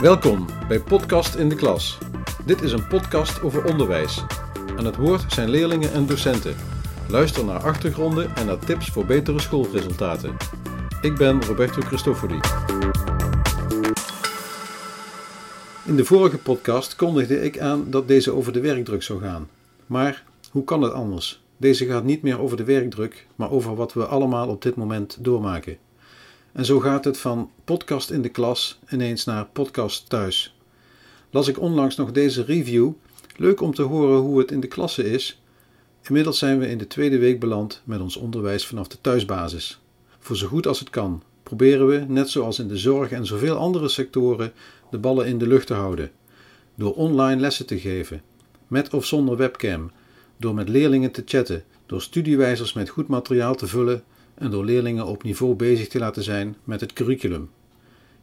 Welkom 0.00 0.46
bij 0.68 0.80
Podcast 0.80 1.34
in 1.34 1.48
de 1.48 1.54
Klas. 1.54 1.98
Dit 2.46 2.62
is 2.62 2.72
een 2.72 2.86
podcast 2.86 3.42
over 3.42 3.64
onderwijs. 3.64 4.24
Aan 4.76 4.84
het 4.84 4.96
woord 4.96 5.32
zijn 5.32 5.50
leerlingen 5.50 5.92
en 5.92 6.06
docenten. 6.06 6.54
Luister 7.08 7.44
naar 7.44 7.62
achtergronden 7.62 8.36
en 8.36 8.46
naar 8.46 8.58
tips 8.58 8.88
voor 8.88 9.04
betere 9.04 9.40
schoolresultaten. 9.40 10.36
Ik 11.00 11.16
ben 11.16 11.44
Roberto 11.44 11.80
Cristofori. 11.80 12.40
In 15.84 15.96
de 15.96 16.04
vorige 16.04 16.38
podcast 16.38 16.96
kondigde 16.96 17.42
ik 17.42 17.58
aan 17.58 17.90
dat 17.90 18.08
deze 18.08 18.32
over 18.32 18.52
de 18.52 18.60
werkdruk 18.60 19.02
zou 19.02 19.20
gaan. 19.20 19.48
Maar 19.86 20.24
hoe 20.50 20.64
kan 20.64 20.82
het 20.82 20.92
anders? 20.92 21.42
Deze 21.56 21.86
gaat 21.86 22.04
niet 22.04 22.22
meer 22.22 22.40
over 22.40 22.56
de 22.56 22.64
werkdruk, 22.64 23.26
maar 23.36 23.50
over 23.50 23.74
wat 23.74 23.92
we 23.92 24.06
allemaal 24.06 24.48
op 24.48 24.62
dit 24.62 24.76
moment 24.76 25.16
doormaken. 25.20 25.78
En 26.52 26.64
zo 26.64 26.80
gaat 26.80 27.04
het 27.04 27.18
van 27.18 27.50
podcast 27.64 28.10
in 28.10 28.22
de 28.22 28.28
klas 28.28 28.78
ineens 28.88 29.24
naar 29.24 29.46
podcast 29.46 30.08
thuis. 30.08 30.56
Las 31.30 31.48
ik 31.48 31.60
onlangs 31.60 31.96
nog 31.96 32.12
deze 32.12 32.44
review. 32.44 32.90
Leuk 33.36 33.60
om 33.60 33.74
te 33.74 33.82
horen 33.82 34.18
hoe 34.18 34.38
het 34.38 34.50
in 34.50 34.60
de 34.60 34.66
klasse 34.66 35.10
is. 35.10 35.42
Inmiddels 36.02 36.38
zijn 36.38 36.58
we 36.58 36.68
in 36.68 36.78
de 36.78 36.86
tweede 36.86 37.18
week 37.18 37.40
beland 37.40 37.82
met 37.84 38.00
ons 38.00 38.16
onderwijs 38.16 38.66
vanaf 38.66 38.88
de 38.88 39.00
thuisbasis. 39.00 39.80
Voor 40.18 40.36
zo 40.36 40.46
goed 40.46 40.66
als 40.66 40.78
het 40.78 40.90
kan 40.90 41.22
proberen 41.42 41.86
we, 41.86 42.04
net 42.08 42.30
zoals 42.30 42.58
in 42.58 42.68
de 42.68 42.76
zorg 42.76 43.10
en 43.10 43.26
zoveel 43.26 43.56
andere 43.56 43.88
sectoren, 43.88 44.52
de 44.90 44.98
ballen 44.98 45.26
in 45.26 45.38
de 45.38 45.46
lucht 45.46 45.66
te 45.66 45.74
houden. 45.74 46.10
Door 46.74 46.94
online 46.94 47.40
lessen 47.40 47.66
te 47.66 47.78
geven, 47.78 48.22
met 48.66 48.94
of 48.94 49.06
zonder 49.06 49.36
webcam, 49.36 49.90
door 50.36 50.54
met 50.54 50.68
leerlingen 50.68 51.10
te 51.10 51.22
chatten, 51.24 51.64
door 51.86 52.02
studiewijzers 52.02 52.72
met 52.72 52.88
goed 52.88 53.08
materiaal 53.08 53.54
te 53.54 53.66
vullen 53.66 54.04
en 54.40 54.50
door 54.50 54.64
leerlingen 54.64 55.06
op 55.06 55.22
niveau 55.22 55.54
bezig 55.54 55.88
te 55.88 55.98
laten 55.98 56.22
zijn 56.22 56.56
met 56.64 56.80
het 56.80 56.92
curriculum. 56.92 57.50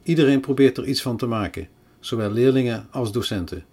Iedereen 0.03 0.39
probeert 0.39 0.77
er 0.77 0.85
iets 0.85 1.01
van 1.01 1.17
te 1.17 1.25
maken, 1.25 1.67
zowel 1.99 2.31
leerlingen 2.31 2.87
als 2.91 3.11
docenten. 3.11 3.65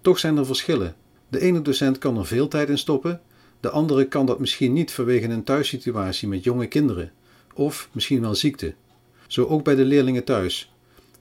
Toch 0.00 0.18
zijn 0.18 0.36
er 0.36 0.46
verschillen. 0.46 0.94
De 1.28 1.40
ene 1.40 1.62
docent 1.62 1.98
kan 1.98 2.18
er 2.18 2.26
veel 2.26 2.48
tijd 2.48 2.68
in 2.68 2.78
stoppen, 2.78 3.20
de 3.60 3.70
andere 3.70 4.08
kan 4.08 4.26
dat 4.26 4.38
misschien 4.38 4.72
niet 4.72 4.92
vanwege 4.92 5.28
een 5.28 5.44
thuissituatie 5.44 6.28
met 6.28 6.44
jonge 6.44 6.66
kinderen, 6.66 7.12
of 7.54 7.88
misschien 7.92 8.20
wel 8.20 8.34
ziekte. 8.34 8.74
Zo 9.26 9.44
ook 9.44 9.64
bij 9.64 9.74
de 9.74 9.84
leerlingen 9.84 10.24
thuis. 10.24 10.72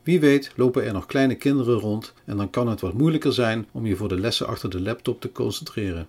Wie 0.03 0.19
weet 0.19 0.51
lopen 0.55 0.83
er 0.83 0.93
nog 0.93 1.05
kleine 1.05 1.35
kinderen 1.35 1.79
rond 1.79 2.13
en 2.25 2.37
dan 2.37 2.49
kan 2.49 2.67
het 2.67 2.81
wat 2.81 2.93
moeilijker 2.93 3.33
zijn 3.33 3.67
om 3.71 3.85
je 3.85 3.95
voor 3.95 4.07
de 4.07 4.19
lessen 4.19 4.47
achter 4.47 4.69
de 4.69 4.81
laptop 4.81 5.21
te 5.21 5.31
concentreren. 5.31 6.07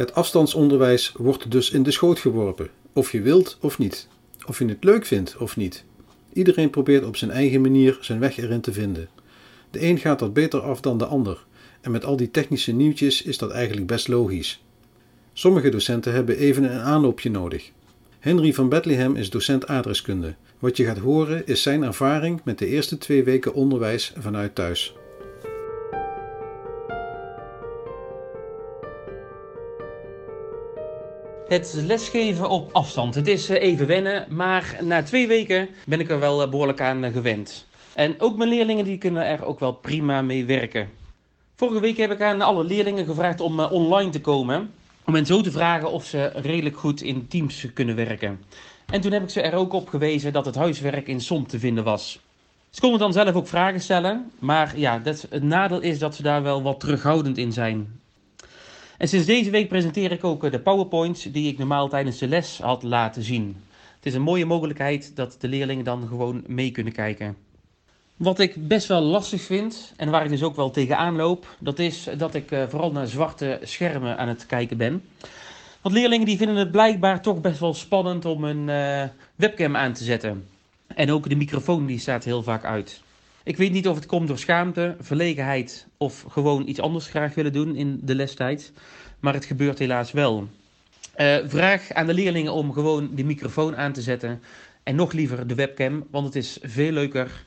Het 0.00 0.14
afstandsonderwijs 0.14 1.12
wordt 1.16 1.50
dus 1.50 1.70
in 1.70 1.82
de 1.82 1.90
schoot 1.90 2.18
geworpen, 2.18 2.70
of 2.92 3.12
je 3.12 3.20
wilt 3.20 3.58
of 3.60 3.78
niet, 3.78 4.08
of 4.46 4.58
je 4.58 4.64
het 4.64 4.84
leuk 4.84 5.06
vindt 5.06 5.36
of 5.36 5.56
niet. 5.56 5.84
Iedereen 6.32 6.70
probeert 6.70 7.04
op 7.04 7.16
zijn 7.16 7.30
eigen 7.30 7.60
manier 7.60 7.98
zijn 8.00 8.18
weg 8.18 8.36
erin 8.36 8.60
te 8.60 8.72
vinden. 8.72 9.08
De 9.70 9.82
een 9.82 9.98
gaat 9.98 10.18
dat 10.18 10.32
beter 10.32 10.60
af 10.60 10.80
dan 10.80 10.98
de 10.98 11.04
ander, 11.06 11.44
en 11.80 11.90
met 11.90 12.04
al 12.04 12.16
die 12.16 12.30
technische 12.30 12.72
nieuwtjes 12.72 13.22
is 13.22 13.38
dat 13.38 13.50
eigenlijk 13.50 13.86
best 13.86 14.08
logisch. 14.08 14.62
Sommige 15.32 15.68
docenten 15.68 16.12
hebben 16.12 16.36
even 16.36 16.64
een 16.64 16.80
aanloopje 16.80 17.30
nodig. 17.30 17.70
Henry 18.18 18.54
van 18.54 18.68
Bethlehem 18.68 19.16
is 19.16 19.30
docent 19.30 19.66
aardrijkskunde. 19.66 20.34
Wat 20.58 20.76
je 20.76 20.84
gaat 20.84 20.98
horen 20.98 21.46
is 21.46 21.62
zijn 21.62 21.82
ervaring 21.82 22.40
met 22.44 22.58
de 22.58 22.66
eerste 22.66 22.98
twee 22.98 23.24
weken 23.24 23.54
onderwijs 23.54 24.12
vanuit 24.18 24.54
thuis. 24.54 24.94
Het 31.50 31.74
lesgeven 31.86 32.48
op 32.48 32.72
afstand. 32.72 33.14
Het 33.14 33.26
is 33.26 33.48
eh, 33.48 33.62
even 33.62 33.86
wennen, 33.86 34.26
maar 34.28 34.78
na 34.80 35.02
twee 35.02 35.28
weken 35.28 35.68
ben 35.86 36.00
ik 36.00 36.10
er 36.10 36.20
wel 36.20 36.42
eh, 36.42 36.50
behoorlijk 36.50 36.80
aan 36.80 37.04
eh, 37.04 37.12
gewend. 37.12 37.66
En 37.94 38.20
ook 38.20 38.36
mijn 38.36 38.48
leerlingen 38.48 38.84
die 38.84 38.98
kunnen 38.98 39.26
er 39.26 39.44
ook 39.44 39.60
wel 39.60 39.72
prima 39.72 40.22
mee 40.22 40.44
werken. 40.44 40.88
Vorige 41.56 41.80
week 41.80 41.96
heb 41.96 42.10
ik 42.10 42.20
aan 42.20 42.40
alle 42.40 42.64
leerlingen 42.64 43.04
gevraagd 43.04 43.40
om 43.40 43.60
online 43.60 44.10
te 44.10 44.20
komen. 44.20 44.70
Om 45.04 45.14
hen 45.14 45.26
zo 45.26 45.40
te 45.40 45.50
vragen 45.50 45.90
of 45.90 46.04
ze 46.04 46.32
redelijk 46.34 46.76
goed 46.76 47.02
in 47.02 47.28
teams 47.28 47.66
kunnen 47.74 47.96
werken. 47.96 48.40
En 48.86 49.00
toen 49.00 49.12
heb 49.12 49.22
ik 49.22 49.30
ze 49.30 49.40
er 49.40 49.54
ook 49.54 49.72
op 49.72 49.88
gewezen 49.88 50.32
dat 50.32 50.46
het 50.46 50.54
huiswerk 50.54 51.06
in 51.06 51.20
som 51.20 51.46
te 51.46 51.58
vinden 51.58 51.84
was. 51.84 52.20
Ze 52.70 52.80
konden 52.80 52.98
dan 52.98 53.12
zelf 53.12 53.34
ook 53.34 53.48
vragen 53.48 53.80
stellen, 53.80 54.30
maar 54.38 54.78
ja, 54.78 54.98
dat, 54.98 55.26
het 55.30 55.42
nadeel 55.42 55.80
is 55.80 55.98
dat 55.98 56.14
ze 56.14 56.22
daar 56.22 56.42
wel 56.42 56.62
wat 56.62 56.80
terughoudend 56.80 57.38
in 57.38 57.52
zijn. 57.52 58.00
En 59.00 59.08
sinds 59.08 59.26
deze 59.26 59.50
week 59.50 59.68
presenteer 59.68 60.12
ik 60.12 60.24
ook 60.24 60.44
eh, 60.44 60.50
de 60.50 60.60
PowerPoints 60.60 61.22
die 61.22 61.52
ik 61.52 61.58
normaal 61.58 61.88
tijdens 61.88 62.18
de 62.18 62.28
les 62.28 62.58
had 62.58 62.82
laten 62.82 63.22
zien. 63.22 63.56
Het 63.96 64.06
is 64.06 64.14
een 64.14 64.22
mooie 64.22 64.46
mogelijkheid 64.46 65.16
dat 65.16 65.36
de 65.38 65.48
leerlingen 65.48 65.84
dan 65.84 66.08
gewoon 66.08 66.44
mee 66.46 66.70
kunnen 66.70 66.92
kijken. 66.92 67.36
Wat 68.16 68.38
ik 68.38 68.68
best 68.68 68.86
wel 68.86 69.00
lastig 69.00 69.42
vind 69.42 69.92
en 69.96 70.10
waar 70.10 70.24
ik 70.24 70.30
dus 70.30 70.42
ook 70.42 70.56
wel 70.56 70.70
tegenaan 70.70 71.16
loop, 71.16 71.56
dat 71.58 71.78
is 71.78 72.08
dat 72.16 72.34
ik 72.34 72.50
eh, 72.50 72.62
vooral 72.68 72.92
naar 72.92 73.06
zwarte 73.06 73.58
schermen 73.62 74.18
aan 74.18 74.28
het 74.28 74.46
kijken 74.46 74.76
ben. 74.76 75.02
Want 75.80 75.94
leerlingen 75.94 76.26
die 76.26 76.36
vinden 76.36 76.56
het 76.56 76.70
blijkbaar 76.70 77.22
toch 77.22 77.40
best 77.40 77.60
wel 77.60 77.74
spannend 77.74 78.24
om 78.24 78.44
een 78.44 78.68
uh, 78.68 79.08
webcam 79.34 79.76
aan 79.76 79.92
te 79.92 80.04
zetten. 80.04 80.48
En 80.86 81.10
ook 81.10 81.28
de 81.28 81.36
microfoon 81.36 81.86
die 81.86 81.98
staat 81.98 82.24
heel 82.24 82.42
vaak 82.42 82.64
uit. 82.64 83.02
Ik 83.44 83.56
weet 83.56 83.72
niet 83.72 83.88
of 83.88 83.94
het 83.94 84.06
komt 84.06 84.28
door 84.28 84.38
schaamte, 84.38 84.96
verlegenheid 85.00 85.86
of 85.96 86.24
gewoon 86.28 86.68
iets 86.68 86.80
anders 86.80 87.06
graag 87.06 87.34
willen 87.34 87.52
doen 87.52 87.76
in 87.76 88.00
de 88.02 88.14
lestijd. 88.14 88.72
Maar 89.20 89.34
het 89.34 89.44
gebeurt 89.44 89.78
helaas 89.78 90.12
wel. 90.12 90.48
Uh, 91.16 91.36
vraag 91.46 91.92
aan 91.92 92.06
de 92.06 92.14
leerlingen 92.14 92.52
om 92.52 92.72
gewoon 92.72 93.10
de 93.14 93.24
microfoon 93.24 93.76
aan 93.76 93.92
te 93.92 94.02
zetten. 94.02 94.42
En 94.82 94.94
nog 94.94 95.12
liever 95.12 95.46
de 95.46 95.54
webcam, 95.54 96.06
want 96.10 96.26
het 96.26 96.36
is 96.36 96.58
veel 96.62 96.92
leuker 96.92 97.44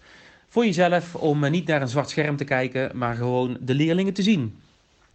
voor 0.48 0.66
jezelf 0.66 1.16
om 1.16 1.50
niet 1.50 1.68
naar 1.68 1.82
een 1.82 1.88
zwart 1.88 2.10
scherm 2.10 2.36
te 2.36 2.44
kijken, 2.44 2.98
maar 2.98 3.16
gewoon 3.16 3.58
de 3.62 3.74
leerlingen 3.74 4.14
te 4.14 4.22
zien. 4.22 4.56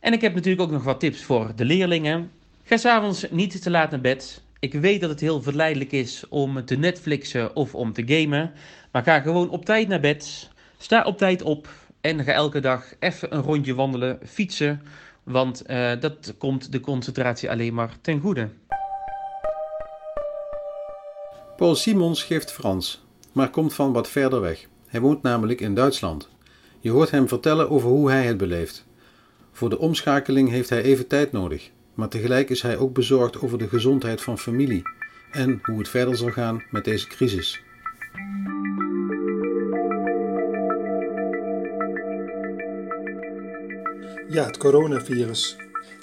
En 0.00 0.12
ik 0.12 0.20
heb 0.20 0.34
natuurlijk 0.34 0.62
ook 0.62 0.70
nog 0.70 0.84
wat 0.84 1.00
tips 1.00 1.22
voor 1.22 1.52
de 1.56 1.64
leerlingen. 1.64 2.30
Ga 2.64 2.76
s'avonds 2.76 3.26
niet 3.30 3.62
te 3.62 3.70
laat 3.70 3.90
naar 3.90 4.00
bed. 4.00 4.42
Ik 4.58 4.72
weet 4.72 5.00
dat 5.00 5.10
het 5.10 5.20
heel 5.20 5.42
verleidelijk 5.42 5.92
is 5.92 6.24
om 6.28 6.64
te 6.64 6.76
Netflixen 6.76 7.56
of 7.56 7.74
om 7.74 7.92
te 7.92 8.02
gamen. 8.06 8.52
Maar 8.92 9.02
ga 9.02 9.20
gewoon 9.20 9.50
op 9.50 9.64
tijd 9.64 9.88
naar 9.88 10.00
bed. 10.00 10.48
Sta 10.78 11.02
op 11.02 11.18
tijd 11.18 11.42
op 11.42 11.68
en 12.00 12.24
ga 12.24 12.32
elke 12.32 12.60
dag 12.60 12.84
even 12.98 13.34
een 13.34 13.42
rondje 13.42 13.74
wandelen, 13.74 14.18
fietsen, 14.26 14.82
want 15.22 15.62
uh, 15.70 15.90
dat 16.00 16.34
komt 16.38 16.72
de 16.72 16.80
concentratie 16.80 17.50
alleen 17.50 17.74
maar 17.74 17.96
ten 18.00 18.20
goede. 18.20 18.48
Paul 21.56 21.74
Simons 21.74 22.22
geeft 22.22 22.52
Frans, 22.52 23.04
maar 23.32 23.50
komt 23.50 23.74
van 23.74 23.92
wat 23.92 24.08
verder 24.08 24.40
weg. 24.40 24.66
Hij 24.86 25.00
woont 25.00 25.22
namelijk 25.22 25.60
in 25.60 25.74
Duitsland. 25.74 26.28
Je 26.80 26.90
hoort 26.90 27.10
hem 27.10 27.28
vertellen 27.28 27.70
over 27.70 27.88
hoe 27.88 28.10
hij 28.10 28.24
het 28.24 28.36
beleeft. 28.36 28.86
Voor 29.52 29.70
de 29.70 29.78
omschakeling 29.78 30.50
heeft 30.50 30.70
hij 30.70 30.82
even 30.82 31.06
tijd 31.06 31.32
nodig, 31.32 31.70
maar 31.94 32.08
tegelijk 32.08 32.50
is 32.50 32.62
hij 32.62 32.76
ook 32.76 32.92
bezorgd 32.92 33.40
over 33.40 33.58
de 33.58 33.68
gezondheid 33.68 34.22
van 34.22 34.38
familie 34.38 34.82
en 35.30 35.58
hoe 35.62 35.78
het 35.78 35.88
verder 35.88 36.16
zal 36.16 36.30
gaan 36.30 36.62
met 36.70 36.84
deze 36.84 37.06
crisis. 37.06 37.62
Ja, 44.30 44.44
het 44.44 44.56
coronavirus. 44.56 45.56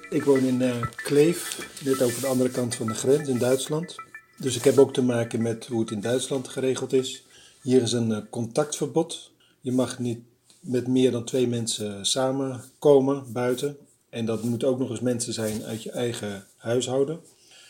Ik 0.09 0.23
woon 0.23 0.39
in 0.39 0.61
uh, 0.61 0.81
Kleef, 0.95 1.69
net 1.83 2.01
over 2.01 2.21
de 2.21 2.27
andere 2.27 2.49
kant 2.49 2.75
van 2.75 2.87
de 2.87 2.93
grens 2.93 3.29
in 3.29 3.37
Duitsland. 3.37 3.95
Dus 4.37 4.55
ik 4.55 4.63
heb 4.63 4.77
ook 4.77 4.93
te 4.93 5.01
maken 5.01 5.41
met 5.41 5.65
hoe 5.65 5.79
het 5.79 5.91
in 5.91 6.01
Duitsland 6.01 6.47
geregeld 6.47 6.93
is. 6.93 7.25
Hier 7.61 7.81
is 7.81 7.91
een 7.91 8.09
uh, 8.09 8.17
contactverbod. 8.29 9.31
Je 9.61 9.71
mag 9.71 9.99
niet 9.99 10.19
met 10.59 10.87
meer 10.87 11.11
dan 11.11 11.23
twee 11.23 11.47
mensen 11.47 12.05
samenkomen 12.05 13.31
buiten. 13.33 13.77
En 14.09 14.25
dat 14.25 14.43
moeten 14.43 14.67
ook 14.67 14.79
nog 14.79 14.89
eens 14.89 14.99
mensen 14.99 15.33
zijn 15.33 15.63
uit 15.63 15.83
je 15.83 15.91
eigen 15.91 16.45
huishouden. 16.57 17.19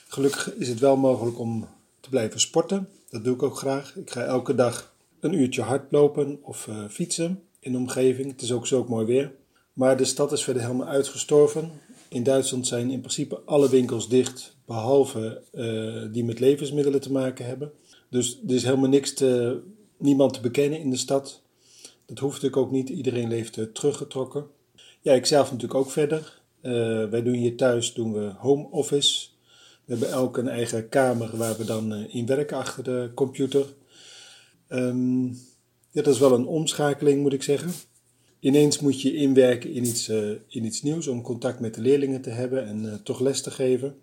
Gelukkig 0.08 0.54
is 0.54 0.68
het 0.68 0.80
wel 0.80 0.98
mogelijk 0.98 1.40
om 1.40 1.68
te 2.00 2.10
blijven 2.10 2.40
sporten. 2.40 2.90
Dat 3.10 3.24
doe 3.24 3.34
ik 3.36 3.44
ook 3.44 3.58
graag. 3.58 3.96
Ik 3.96 4.12
ga 4.12 4.24
elke 4.24 4.56
dag 4.56 4.94
een 5.20 5.34
uurtje 5.34 5.62
hardlopen 5.62 6.40
of 6.42 6.68
uh, 6.68 6.76
fietsen 6.90 7.44
in 7.60 7.72
de 7.72 7.78
omgeving. 7.78 8.32
Het 8.32 8.42
is 8.42 8.52
ook 8.52 8.68
zo 8.68 8.86
mooi 8.88 9.06
weer. 9.06 9.32
Maar 9.76 9.98
de 9.98 10.06
stad 10.06 10.32
is 10.32 10.44
verder 10.44 10.62
helemaal 10.62 10.88
uitgestorven. 10.88 11.72
In 12.10 12.24
Duitsland 12.24 12.68
zijn 12.68 12.92
in 12.92 13.00
principe 13.00 13.40
alle 13.46 13.70
winkels 13.70 14.10
dicht, 14.10 14.56
behalve 14.66 15.42
uh, 15.54 16.14
die 16.14 16.24
met 16.24 16.40
levensmiddelen 16.40 17.02
te 17.02 17.12
maken 17.12 17.46
hebben. 17.46 17.72
Dus 18.10 18.40
er 18.48 18.54
is 18.54 18.64
helemaal 18.64 18.90
niks 18.90 19.14
te, 19.14 19.62
niemand 19.98 20.34
te 20.34 20.40
bekennen 20.40 20.80
in 20.80 20.90
de 20.90 20.98
stad. 20.98 21.42
Dat 22.06 22.20
hoeft 22.20 22.34
natuurlijk 22.34 22.62
ook 22.62 22.72
niet. 22.72 22.90
Iedereen 22.90 23.28
leeft 23.28 23.58
uh, 23.58 23.66
teruggetrokken. 23.66 24.46
Ja, 25.02 25.14
ik 25.14 25.26
zelf 25.26 25.52
natuurlijk 25.52 25.80
ook 25.80 25.92
verder. 25.92 26.42
Uh, 26.62 26.72
wij 27.10 27.24
doen 27.24 27.34
hier 27.34 27.58
thuis 27.58 27.94
doen 27.94 28.14
we 28.14 28.32
home 28.38 28.68
office. 28.72 29.28
We 29.86 29.92
hebben 29.92 30.12
elk 30.12 30.38
een 30.38 30.48
eigen 30.48 30.90
kamer 30.90 31.38
waar 31.38 31.58
we 31.58 31.66
dan 31.66 31.94
in 31.94 32.26
werken 32.26 32.58
achter 32.58 32.84
de 32.84 33.12
computer. 33.16 33.66
Um, 34.70 35.28
ja, 35.92 36.02
dat 36.02 36.14
is 36.14 36.20
wel 36.20 36.34
een 36.34 36.48
omschakeling, 36.48 37.22
moet 37.22 37.34
ik 37.34 37.44
zeggen 37.44 37.72
ineens 38.40 38.80
moet 38.80 39.02
je 39.02 39.16
inwerken 39.16 39.72
in 39.74 39.86
iets, 39.86 40.10
uh, 40.10 40.30
in 40.48 40.66
iets 40.66 40.82
nieuws 40.82 41.08
om 41.08 41.22
contact 41.22 41.60
met 41.60 41.74
de 41.74 41.82
leerlingen 41.82 42.22
te 42.22 42.30
hebben 42.30 42.68
en 42.68 42.84
uh, 42.84 42.94
toch 42.94 43.20
les 43.20 43.42
te 43.42 43.52
geven. 43.52 43.96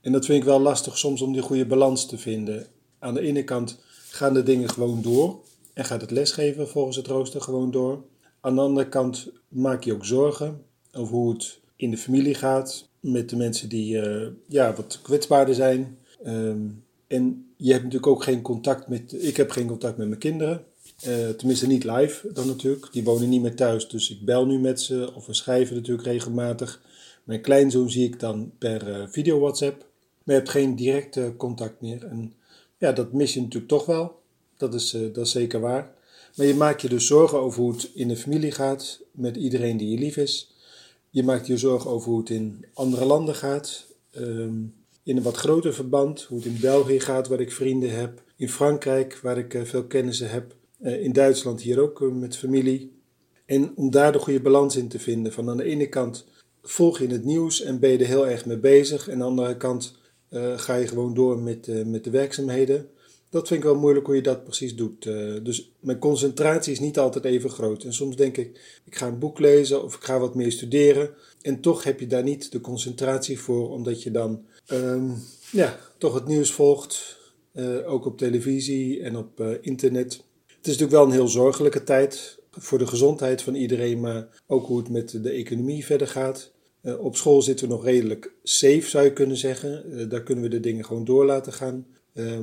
En 0.00 0.12
dat 0.12 0.24
vind 0.24 0.38
ik 0.38 0.44
wel 0.44 0.60
lastig 0.60 0.98
soms 0.98 1.22
om 1.22 1.32
die 1.32 1.42
goede 1.42 1.66
balans 1.66 2.06
te 2.06 2.18
vinden. 2.18 2.66
Aan 2.98 3.14
de 3.14 3.20
ene 3.20 3.44
kant 3.44 3.78
gaan 4.10 4.34
de 4.34 4.42
dingen 4.42 4.68
gewoon 4.68 5.02
door 5.02 5.40
en 5.72 5.84
gaat 5.84 6.00
het 6.00 6.10
lesgeven 6.10 6.68
volgens 6.68 6.96
het 6.96 7.06
rooster 7.06 7.40
gewoon 7.40 7.70
door. 7.70 8.02
Aan 8.40 8.54
de 8.54 8.60
andere 8.60 8.88
kant 8.88 9.30
maak 9.48 9.84
je 9.84 9.92
ook 9.92 10.04
zorgen 10.04 10.62
over 10.92 11.14
hoe 11.14 11.32
het 11.32 11.60
in 11.76 11.90
de 11.90 11.96
familie 11.96 12.34
gaat 12.34 12.88
met 13.00 13.30
de 13.30 13.36
mensen 13.36 13.68
die 13.68 13.94
uh, 13.94 14.26
ja, 14.48 14.74
wat 14.74 15.00
kwetsbaarder 15.02 15.54
zijn. 15.54 15.98
Um, 16.26 16.84
en 17.06 17.52
je 17.56 17.70
hebt 17.70 17.84
natuurlijk 17.84 18.12
ook 18.12 18.22
geen 18.22 18.42
contact 18.42 18.88
met. 18.88 19.24
Ik 19.24 19.36
heb 19.36 19.50
geen 19.50 19.66
contact 19.66 19.96
met 19.96 20.08
mijn 20.08 20.20
kinderen. 20.20 20.64
Uh, 21.08 21.28
tenminste, 21.28 21.66
niet 21.66 21.84
live 21.84 22.32
dan 22.32 22.46
natuurlijk. 22.46 22.88
Die 22.92 23.04
wonen 23.04 23.28
niet 23.28 23.42
meer 23.42 23.54
thuis, 23.54 23.88
dus 23.88 24.10
ik 24.10 24.24
bel 24.24 24.46
nu 24.46 24.58
met 24.58 24.80
ze. 24.80 25.12
Of 25.14 25.26
we 25.26 25.34
schrijven 25.34 25.76
natuurlijk 25.76 26.06
regelmatig. 26.06 26.82
Mijn 27.24 27.40
kleinzoon 27.40 27.90
zie 27.90 28.04
ik 28.04 28.20
dan 28.20 28.52
per 28.58 28.88
uh, 28.88 29.04
video 29.08 29.38
WhatsApp. 29.38 29.78
Maar 30.24 30.34
je 30.34 30.40
hebt 30.40 30.48
geen 30.48 30.76
directe 30.76 31.34
contact 31.36 31.80
meer. 31.80 32.04
En 32.04 32.32
ja, 32.78 32.92
dat 32.92 33.12
mis 33.12 33.34
je 33.34 33.40
natuurlijk 33.40 33.68
toch 33.68 33.86
wel. 33.86 34.20
Dat 34.56 34.74
is, 34.74 34.94
uh, 34.94 35.14
dat 35.14 35.28
zeker 35.28 35.60
waar. 35.60 35.94
Maar 36.36 36.46
je 36.46 36.54
maakt 36.54 36.82
je 36.82 36.88
dus 36.88 37.06
zorgen 37.06 37.38
over 37.38 37.60
hoe 37.60 37.72
het 37.72 37.90
in 37.94 38.08
de 38.08 38.16
familie 38.16 38.52
gaat. 38.52 39.00
Met 39.10 39.36
iedereen 39.36 39.76
die 39.76 39.90
je 39.90 39.98
lief 39.98 40.16
is. 40.16 40.52
Je 41.10 41.22
maakt 41.22 41.46
je 41.46 41.56
zorgen 41.56 41.90
over 41.90 42.10
hoe 42.10 42.20
het 42.20 42.30
in 42.30 42.64
andere 42.74 43.04
landen 43.04 43.34
gaat. 43.34 43.86
Um, 44.16 44.74
in 45.02 45.16
een 45.16 45.22
wat 45.22 45.36
groter 45.36 45.74
verband. 45.74 46.22
Hoe 46.22 46.38
het 46.38 46.46
in 46.46 46.58
België 46.60 47.00
gaat, 47.00 47.28
waar 47.28 47.40
ik 47.40 47.52
vrienden 47.52 47.90
heb. 47.90 48.22
In 48.36 48.48
Frankrijk, 48.48 49.18
waar 49.22 49.38
ik 49.38 49.60
veel 49.64 49.84
kennissen 49.84 50.30
heb. 50.30 50.54
Uh, 50.82 51.04
in 51.04 51.12
Duitsland 51.12 51.60
hier 51.60 51.80
ook 51.80 52.00
uh, 52.00 52.12
met 52.12 52.36
familie. 52.36 52.92
En 53.46 53.72
om 53.76 53.90
daar 53.90 54.12
de 54.12 54.18
goede 54.18 54.40
balans 54.40 54.76
in 54.76 54.88
te 54.88 54.98
vinden. 54.98 55.32
Van 55.32 55.50
aan 55.50 55.56
de 55.56 55.64
ene 55.64 55.88
kant 55.88 56.26
volg 56.62 56.98
je 56.98 57.06
het 57.06 57.24
nieuws 57.24 57.60
en 57.60 57.80
ben 57.80 57.90
je 57.90 57.98
er 57.98 58.06
heel 58.06 58.28
erg 58.28 58.46
mee 58.46 58.58
bezig. 58.58 59.08
En 59.08 59.12
aan 59.12 59.18
de 59.18 59.24
andere 59.24 59.56
kant 59.56 60.00
ga 60.56 60.74
je 60.74 60.86
gewoon 60.86 61.14
door 61.14 61.38
met, 61.38 61.86
met 61.86 62.04
de 62.04 62.10
werkzaamheden. 62.10 62.88
Dat 63.30 63.48
vind 63.48 63.60
ik 63.60 63.66
wel 63.66 63.78
moeilijk 63.78 64.06
hoe 64.06 64.14
je 64.14 64.22
dat 64.22 64.44
precies 64.44 64.76
doet. 64.76 65.02
dus 65.42 65.72
mijn 65.80 65.98
concentratie 65.98 66.72
is 66.72 66.80
niet 66.80 66.98
altijd 66.98 67.24
even 67.24 67.50
groot. 67.50 67.84
En 67.84 67.92
soms 67.92 68.16
denk 68.16 68.36
ik, 68.36 68.80
ik 68.84 68.96
ga 68.96 69.06
een 69.06 69.18
boek 69.18 69.38
lezen 69.38 69.84
of 69.84 69.94
ik 69.94 70.02
ga 70.02 70.18
wat 70.18 70.34
meer 70.34 70.52
studeren. 70.52 71.10
En 71.42 71.60
toch 71.60 71.84
heb 71.84 72.00
je 72.00 72.06
daar 72.06 72.22
niet 72.22 72.52
de 72.52 72.60
concentratie 72.60 73.38
voor, 73.38 73.70
omdat 73.70 74.02
je 74.02 74.10
dan 74.10 74.44
um, 74.72 75.14
ja, 75.50 75.78
toch 75.98 76.14
het 76.14 76.26
nieuws 76.26 76.52
volgt. 76.52 77.18
Ook 77.86 78.06
op 78.06 78.18
televisie 78.18 79.02
en 79.02 79.16
op 79.16 79.40
internet. 79.60 80.24
Het 80.62 80.70
is 80.70 80.78
natuurlijk 80.78 81.04
wel 81.04 81.12
een 81.12 81.20
heel 81.20 81.32
zorgelijke 81.32 81.84
tijd 81.84 82.38
voor 82.50 82.78
de 82.78 82.86
gezondheid 82.86 83.42
van 83.42 83.54
iedereen, 83.54 84.00
maar 84.00 84.42
ook 84.46 84.66
hoe 84.66 84.78
het 84.78 84.88
met 84.88 85.22
de 85.22 85.30
economie 85.30 85.84
verder 85.84 86.06
gaat. 86.06 86.52
Uh, 86.82 87.04
op 87.04 87.16
school 87.16 87.42
zitten 87.42 87.68
we 87.68 87.74
nog 87.74 87.84
redelijk 87.84 88.32
safe, 88.42 88.80
zou 88.80 89.04
je 89.04 89.12
kunnen 89.12 89.36
zeggen. 89.36 90.08
daar 90.08 90.22
kunnen 90.22 90.44
we 90.44 90.50
de 90.50 90.60
dingen 90.60 90.84
gewoon 90.84 91.04
door 91.04 91.24
laten 91.24 91.52
gaan. 91.52 91.86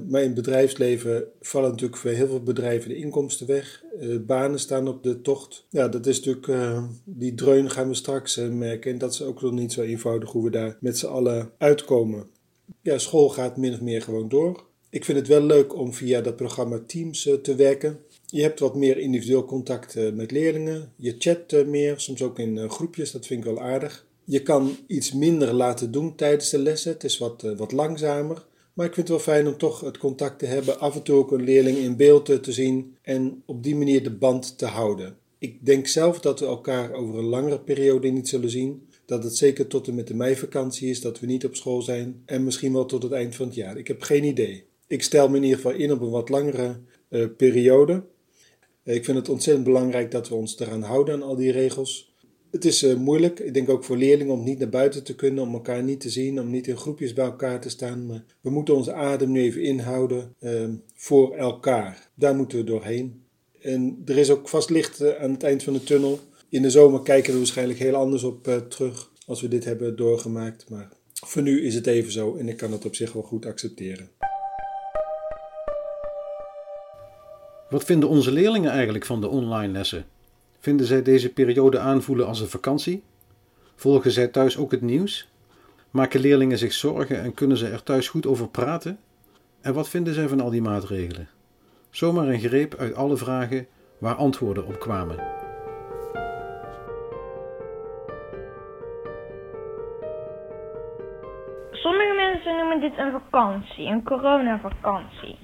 maar 0.07 0.21
in 0.21 0.27
het 0.27 0.33
bedrijfsleven 0.33 1.23
vallen 1.41 1.69
natuurlijk 1.69 1.99
voor 1.99 2.11
heel 2.11 2.27
veel 2.27 2.43
bedrijven 2.43 2.89
de 2.89 2.95
inkomsten 2.95 3.47
weg. 3.47 3.83
banen 4.21 4.59
staan 4.59 4.87
op 4.87 5.03
de 5.03 5.21
tocht. 5.21 5.65
Ja, 5.69 5.87
dat 5.87 6.05
is 6.05 6.23
natuurlijk, 6.23 6.81
die 7.03 7.35
dreun 7.35 7.69
gaan 7.69 7.87
we 7.87 7.93
straks 7.93 8.35
merken. 8.35 8.91
En 8.91 8.97
dat 8.97 9.13
is 9.13 9.21
ook 9.21 9.41
nog 9.41 9.51
niet 9.51 9.73
zo 9.73 9.81
eenvoudig 9.81 10.31
hoe 10.31 10.43
we 10.43 10.49
daar 10.49 10.77
met 10.79 10.97
z'n 10.97 11.05
allen 11.05 11.51
uitkomen. 11.57 12.27
Ja, 12.81 12.97
school 12.97 13.29
gaat 13.29 13.57
min 13.57 13.73
of 13.73 13.81
meer 13.81 14.01
gewoon 14.01 14.29
door. 14.29 14.67
Ik 14.89 15.05
vind 15.05 15.17
het 15.17 15.27
wel 15.27 15.41
leuk 15.41 15.75
om 15.75 15.93
via 15.93 16.21
dat 16.21 16.35
programma 16.35 16.79
Teams 16.87 17.29
te 17.41 17.55
werken. 17.55 17.99
Je 18.31 18.41
hebt 18.41 18.59
wat 18.59 18.75
meer 18.75 18.97
individueel 18.97 19.45
contact 19.45 20.13
met 20.13 20.31
leerlingen. 20.31 20.91
Je 20.95 21.15
chat 21.17 21.65
meer, 21.65 21.99
soms 21.99 22.21
ook 22.21 22.39
in 22.39 22.69
groepjes. 22.69 23.11
Dat 23.11 23.25
vind 23.25 23.45
ik 23.45 23.51
wel 23.53 23.61
aardig. 23.61 24.05
Je 24.23 24.41
kan 24.41 24.77
iets 24.87 25.13
minder 25.13 25.53
laten 25.53 25.91
doen 25.91 26.15
tijdens 26.15 26.49
de 26.49 26.59
lessen. 26.59 26.91
Het 26.91 27.03
is 27.03 27.17
wat, 27.17 27.53
wat 27.57 27.71
langzamer. 27.71 28.45
Maar 28.73 28.85
ik 28.85 28.93
vind 28.93 29.07
het 29.07 29.17
wel 29.17 29.35
fijn 29.35 29.47
om 29.47 29.57
toch 29.57 29.79
het 29.79 29.97
contact 29.97 30.39
te 30.39 30.45
hebben. 30.45 30.79
Af 30.79 30.95
en 30.95 31.03
toe 31.03 31.15
ook 31.15 31.31
een 31.31 31.43
leerling 31.43 31.77
in 31.77 31.95
beeld 31.95 32.43
te 32.43 32.51
zien. 32.51 32.95
En 33.01 33.43
op 33.45 33.63
die 33.63 33.75
manier 33.75 34.03
de 34.03 34.15
band 34.15 34.57
te 34.57 34.65
houden. 34.65 35.17
Ik 35.37 35.65
denk 35.65 35.87
zelf 35.87 36.19
dat 36.19 36.39
we 36.39 36.45
elkaar 36.45 36.93
over 36.93 37.17
een 37.17 37.25
langere 37.25 37.59
periode 37.59 38.09
niet 38.09 38.29
zullen 38.29 38.49
zien. 38.49 38.87
Dat 39.05 39.23
het 39.23 39.35
zeker 39.37 39.67
tot 39.67 39.87
en 39.87 39.95
met 39.95 40.07
de 40.07 40.15
meivakantie 40.15 40.89
is 40.89 41.01
dat 41.01 41.19
we 41.19 41.25
niet 41.25 41.45
op 41.45 41.55
school 41.55 41.81
zijn. 41.81 42.21
En 42.25 42.43
misschien 42.43 42.73
wel 42.73 42.85
tot 42.85 43.03
het 43.03 43.11
eind 43.11 43.35
van 43.35 43.45
het 43.45 43.55
jaar. 43.55 43.77
Ik 43.77 43.87
heb 43.87 44.01
geen 44.01 44.23
idee. 44.23 44.63
Ik 44.87 45.03
stel 45.03 45.29
me 45.29 45.37
in 45.37 45.43
ieder 45.43 45.57
geval 45.57 45.77
in 45.77 45.91
op 45.91 46.01
een 46.01 46.09
wat 46.09 46.29
langere 46.29 46.79
periode. 47.37 48.03
Ik 48.95 49.05
vind 49.05 49.17
het 49.17 49.29
ontzettend 49.29 49.65
belangrijk 49.65 50.11
dat 50.11 50.29
we 50.29 50.35
ons 50.35 50.59
eraan 50.59 50.81
houden 50.81 51.13
aan 51.13 51.23
al 51.23 51.35
die 51.35 51.51
regels. 51.51 52.13
Het 52.51 52.65
is 52.65 52.83
uh, 52.83 52.95
moeilijk, 52.95 53.39
ik 53.39 53.53
denk 53.53 53.69
ook 53.69 53.83
voor 53.83 53.97
leerlingen 53.97 54.33
om 54.33 54.43
niet 54.43 54.59
naar 54.59 54.69
buiten 54.69 55.03
te 55.03 55.15
kunnen, 55.15 55.43
om 55.43 55.53
elkaar 55.53 55.83
niet 55.83 55.99
te 55.99 56.09
zien, 56.09 56.39
om 56.39 56.49
niet 56.49 56.67
in 56.67 56.77
groepjes 56.77 57.13
bij 57.13 57.25
elkaar 57.25 57.61
te 57.61 57.69
staan. 57.69 58.05
Maar 58.05 58.23
we 58.41 58.49
moeten 58.49 58.75
onze 58.75 58.93
adem 58.93 59.31
nu 59.31 59.41
even 59.41 59.63
inhouden 59.63 60.35
uh, 60.39 60.63
voor 60.95 61.35
elkaar. 61.35 62.09
Daar 62.15 62.35
moeten 62.35 62.57
we 62.57 62.63
doorheen. 62.63 63.23
En 63.61 64.01
er 64.05 64.17
is 64.17 64.29
ook 64.29 64.49
vast 64.49 64.69
licht 64.69 65.01
uh, 65.01 65.21
aan 65.21 65.31
het 65.31 65.43
eind 65.43 65.63
van 65.63 65.73
de 65.73 65.83
tunnel. 65.83 66.19
In 66.49 66.61
de 66.61 66.69
zomer 66.69 67.01
kijken 67.01 67.31
we 67.31 67.37
waarschijnlijk 67.37 67.79
heel 67.79 67.95
anders 67.95 68.23
op 68.23 68.65
terug 68.69 69.11
als 69.25 69.41
we 69.41 69.47
dit 69.47 69.65
hebben 69.65 69.95
doorgemaakt. 69.95 70.69
Maar 70.69 70.91
voor 71.13 71.41
nu 71.41 71.61
is 71.65 71.75
het 71.75 71.87
even 71.87 72.11
zo 72.11 72.35
en 72.35 72.49
ik 72.49 72.57
kan 72.57 72.71
het 72.71 72.85
op 72.85 72.95
zich 72.95 73.13
wel 73.13 73.23
goed 73.23 73.45
accepteren. 73.45 74.09
Wat 77.69 77.83
vinden 77.83 78.09
onze 78.09 78.31
leerlingen 78.31 78.71
eigenlijk 78.71 79.05
van 79.05 79.21
de 79.21 79.27
online 79.27 79.73
lessen? 79.73 80.05
Vinden 80.59 80.85
zij 80.85 81.01
deze 81.01 81.33
periode 81.33 81.79
aanvoelen 81.79 82.27
als 82.27 82.39
een 82.39 82.47
vakantie? 82.47 83.03
Volgen 83.75 84.11
zij 84.11 84.27
thuis 84.27 84.57
ook 84.57 84.71
het 84.71 84.81
nieuws? 84.81 85.29
Maken 85.91 86.19
leerlingen 86.19 86.57
zich 86.57 86.73
zorgen 86.73 87.21
en 87.21 87.33
kunnen 87.33 87.57
ze 87.57 87.67
er 87.67 87.83
thuis 87.83 88.07
goed 88.07 88.27
over 88.27 88.47
praten? 88.47 88.99
En 89.61 89.73
wat 89.73 89.89
vinden 89.89 90.13
zij 90.13 90.27
van 90.27 90.39
al 90.39 90.49
die 90.49 90.61
maatregelen? 90.61 91.29
Zomaar 91.89 92.27
een 92.27 92.39
greep 92.39 92.75
uit 92.75 92.95
alle 92.95 93.17
vragen 93.17 93.67
waar 93.97 94.15
antwoorden 94.15 94.65
op 94.65 94.79
kwamen. 94.79 95.17
Sommige 101.71 102.13
mensen 102.15 102.55
noemen 102.57 102.79
dit 102.81 102.97
een 102.97 103.11
vakantie, 103.11 103.85
een 103.85 104.03
coronavakantie. 104.03 105.37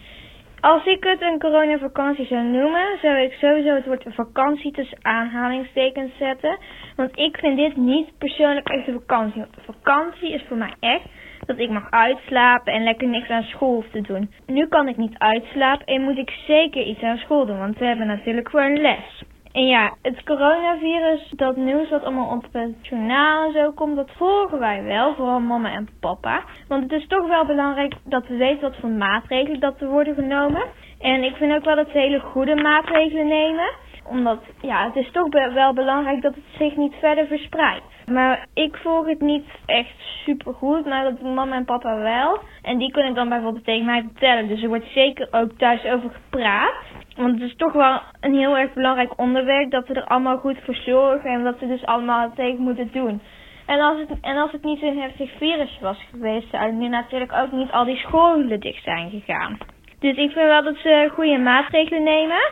Als 0.59 0.85
ik 0.85 1.03
het 1.03 1.21
een 1.21 1.39
coronavakantie 1.39 2.25
zou 2.25 2.43
noemen, 2.43 2.97
zou 3.01 3.17
ik 3.17 3.31
sowieso 3.31 3.75
het 3.75 3.85
woord 3.85 4.05
vakantie 4.07 4.71
tussen 4.71 4.97
aanhalingstekens 5.01 6.11
zetten. 6.17 6.57
Want 6.95 7.19
ik 7.19 7.37
vind 7.37 7.57
dit 7.57 7.75
niet 7.75 8.17
persoonlijk 8.17 8.67
echt 8.69 8.87
een 8.87 8.93
vakantie. 8.93 9.41
Want 9.41 9.57
een 9.57 9.73
vakantie 9.73 10.33
is 10.33 10.43
voor 10.47 10.57
mij 10.57 10.73
echt 10.79 11.03
dat 11.45 11.59
ik 11.59 11.69
mag 11.69 11.91
uitslapen 11.91 12.73
en 12.73 12.83
lekker 12.83 13.07
niks 13.07 13.29
aan 13.29 13.43
school 13.43 13.73
hoef 13.73 13.89
te 13.91 14.01
doen. 14.01 14.31
Nu 14.45 14.67
kan 14.67 14.87
ik 14.87 14.97
niet 14.97 15.17
uitslapen 15.17 15.85
en 15.85 16.01
moet 16.01 16.17
ik 16.17 16.29
zeker 16.47 16.83
iets 16.83 17.01
aan 17.01 17.17
school 17.17 17.45
doen, 17.45 17.59
want 17.59 17.77
we 17.77 17.85
hebben 17.85 18.07
natuurlijk 18.07 18.49
gewoon 18.49 18.81
les. 18.81 19.23
En 19.55 19.65
ja, 19.65 19.93
het 20.01 20.23
coronavirus, 20.23 21.31
dat 21.35 21.55
nieuws 21.55 21.89
wat 21.89 22.03
allemaal 22.03 22.35
op 22.35 22.45
het 22.51 22.87
journaal 22.87 23.45
en 23.45 23.51
zo 23.51 23.71
komt, 23.71 23.95
dat 23.95 24.11
volgen 24.17 24.59
wij 24.59 24.83
wel, 24.83 25.15
vooral 25.15 25.39
mama 25.39 25.71
en 25.71 25.89
papa. 25.99 26.43
Want 26.67 26.83
het 26.83 26.91
is 26.91 27.07
toch 27.07 27.27
wel 27.27 27.45
belangrijk 27.45 27.93
dat 28.03 28.27
we 28.27 28.35
weten 28.35 28.61
wat 28.61 28.75
voor 28.79 28.89
maatregelen 28.89 29.59
dat 29.59 29.81
er 29.81 29.87
worden 29.87 30.15
genomen. 30.15 30.63
En 30.99 31.23
ik 31.23 31.35
vind 31.35 31.53
ook 31.53 31.63
wel 31.63 31.75
dat 31.75 31.89
ze 31.91 31.97
hele 31.97 32.19
goede 32.19 32.55
maatregelen 32.55 33.27
nemen. 33.27 33.69
Omdat, 34.09 34.39
ja, 34.61 34.85
het 34.85 34.95
is 34.95 35.11
toch 35.11 35.27
wel 35.53 35.73
belangrijk 35.73 36.21
dat 36.21 36.35
het 36.35 36.43
zich 36.57 36.75
niet 36.75 36.93
verder 36.99 37.27
verspreidt. 37.27 37.85
Maar 38.05 38.47
ik 38.53 38.75
volg 38.75 39.07
het 39.07 39.21
niet 39.21 39.45
echt 39.65 39.95
super 40.25 40.53
goed, 40.53 40.85
maar 40.85 41.03
dat 41.03 41.19
doen 41.19 41.33
mama 41.33 41.55
en 41.55 41.65
papa 41.65 41.97
wel. 41.97 42.39
En 42.61 42.77
die 42.77 42.91
kunnen 42.91 43.13
dan 43.13 43.29
bijvoorbeeld 43.29 43.65
tegen 43.65 43.85
mij 43.85 44.01
vertellen. 44.01 44.47
Dus 44.47 44.61
er 44.61 44.67
wordt 44.67 44.91
zeker 44.93 45.27
ook 45.31 45.51
thuis 45.57 45.85
over 45.85 46.09
gepraat. 46.09 46.73
Want 47.15 47.33
het 47.33 47.49
is 47.49 47.55
toch 47.55 47.73
wel 47.73 48.01
een 48.21 48.33
heel 48.33 48.57
erg 48.57 48.73
belangrijk 48.73 49.19
onderwerp 49.19 49.71
dat 49.71 49.87
we 49.87 49.93
er 49.93 50.07
allemaal 50.07 50.37
goed 50.37 50.57
voor 50.63 50.75
zorgen 50.75 51.29
en 51.29 51.43
dat 51.43 51.59
we 51.59 51.67
dus 51.67 51.85
allemaal 51.85 52.33
tegen 52.33 52.61
moeten 52.61 52.89
doen. 52.91 53.21
En 53.65 53.79
als 53.79 53.99
het, 53.99 54.19
en 54.21 54.37
als 54.37 54.51
het 54.51 54.63
niet 54.63 54.79
zo'n 54.79 54.97
heftig 54.97 55.31
virus 55.37 55.79
was 55.81 55.97
geweest, 56.11 56.49
zouden 56.49 56.77
nu 56.77 56.87
natuurlijk 56.87 57.33
ook 57.33 57.51
niet 57.51 57.71
al 57.71 57.85
die 57.85 57.97
scholen 57.97 58.59
dicht 58.59 58.83
zijn 58.83 59.09
gegaan. 59.09 59.57
Dus 59.99 60.17
ik 60.17 60.31
vind 60.31 60.47
wel 60.47 60.63
dat 60.63 60.77
ze 60.77 61.09
goede 61.13 61.37
maatregelen 61.37 62.03
nemen. 62.03 62.51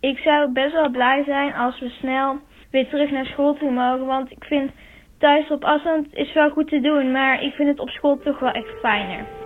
Ik 0.00 0.18
zou 0.18 0.52
best 0.52 0.72
wel 0.72 0.90
blij 0.90 1.22
zijn 1.24 1.54
als 1.54 1.80
we 1.80 1.88
snel 1.88 2.38
weer 2.70 2.88
terug 2.88 3.10
naar 3.10 3.26
school 3.26 3.54
toe 3.54 3.70
mogen, 3.70 4.06
want 4.06 4.30
ik 4.30 4.44
vind 4.44 4.70
thuis 5.18 5.50
op 5.50 5.64
afstand 5.64 6.14
is 6.14 6.32
wel 6.32 6.50
goed 6.50 6.68
te 6.68 6.80
doen, 6.80 7.12
maar 7.12 7.42
ik 7.42 7.54
vind 7.54 7.68
het 7.68 7.80
op 7.80 7.88
school 7.88 8.18
toch 8.18 8.38
wel 8.38 8.50
echt 8.50 8.78
fijner. 8.80 9.41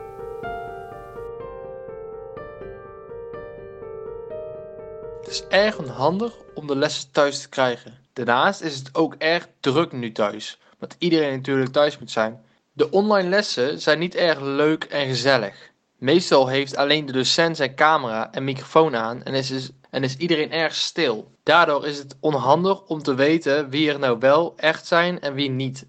Is 5.36 5.46
erg 5.48 5.78
onhandig 5.78 6.32
om 6.54 6.66
de 6.66 6.76
lessen 6.76 7.10
thuis 7.10 7.40
te 7.40 7.48
krijgen. 7.48 7.98
Daarnaast 8.12 8.60
is 8.60 8.78
het 8.78 8.94
ook 8.94 9.14
erg 9.18 9.48
druk 9.60 9.92
nu 9.92 10.12
thuis, 10.12 10.58
want 10.78 10.96
iedereen 10.98 11.36
natuurlijk 11.36 11.72
thuis 11.72 11.98
moet 11.98 12.10
zijn. 12.10 12.44
De 12.72 12.90
online 12.90 13.28
lessen 13.28 13.80
zijn 13.80 13.98
niet 13.98 14.14
erg 14.14 14.40
leuk 14.40 14.84
en 14.84 15.06
gezellig. 15.06 15.70
Meestal 15.98 16.48
heeft 16.48 16.76
alleen 16.76 17.06
de 17.06 17.12
docent 17.12 17.56
zijn 17.56 17.74
camera 17.74 18.32
en 18.32 18.44
microfoon 18.44 18.96
aan 18.96 19.22
en 19.22 19.34
is, 19.34 19.70
en 19.90 20.04
is 20.04 20.16
iedereen 20.16 20.52
erg 20.52 20.74
stil. 20.74 21.30
Daardoor 21.42 21.86
is 21.86 21.98
het 21.98 22.16
onhandig 22.20 22.82
om 22.82 23.02
te 23.02 23.14
weten 23.14 23.70
wie 23.70 23.90
er 23.90 23.98
nou 23.98 24.18
wel 24.18 24.54
echt 24.56 24.86
zijn 24.86 25.20
en 25.20 25.34
wie 25.34 25.50
niet. 25.50 25.86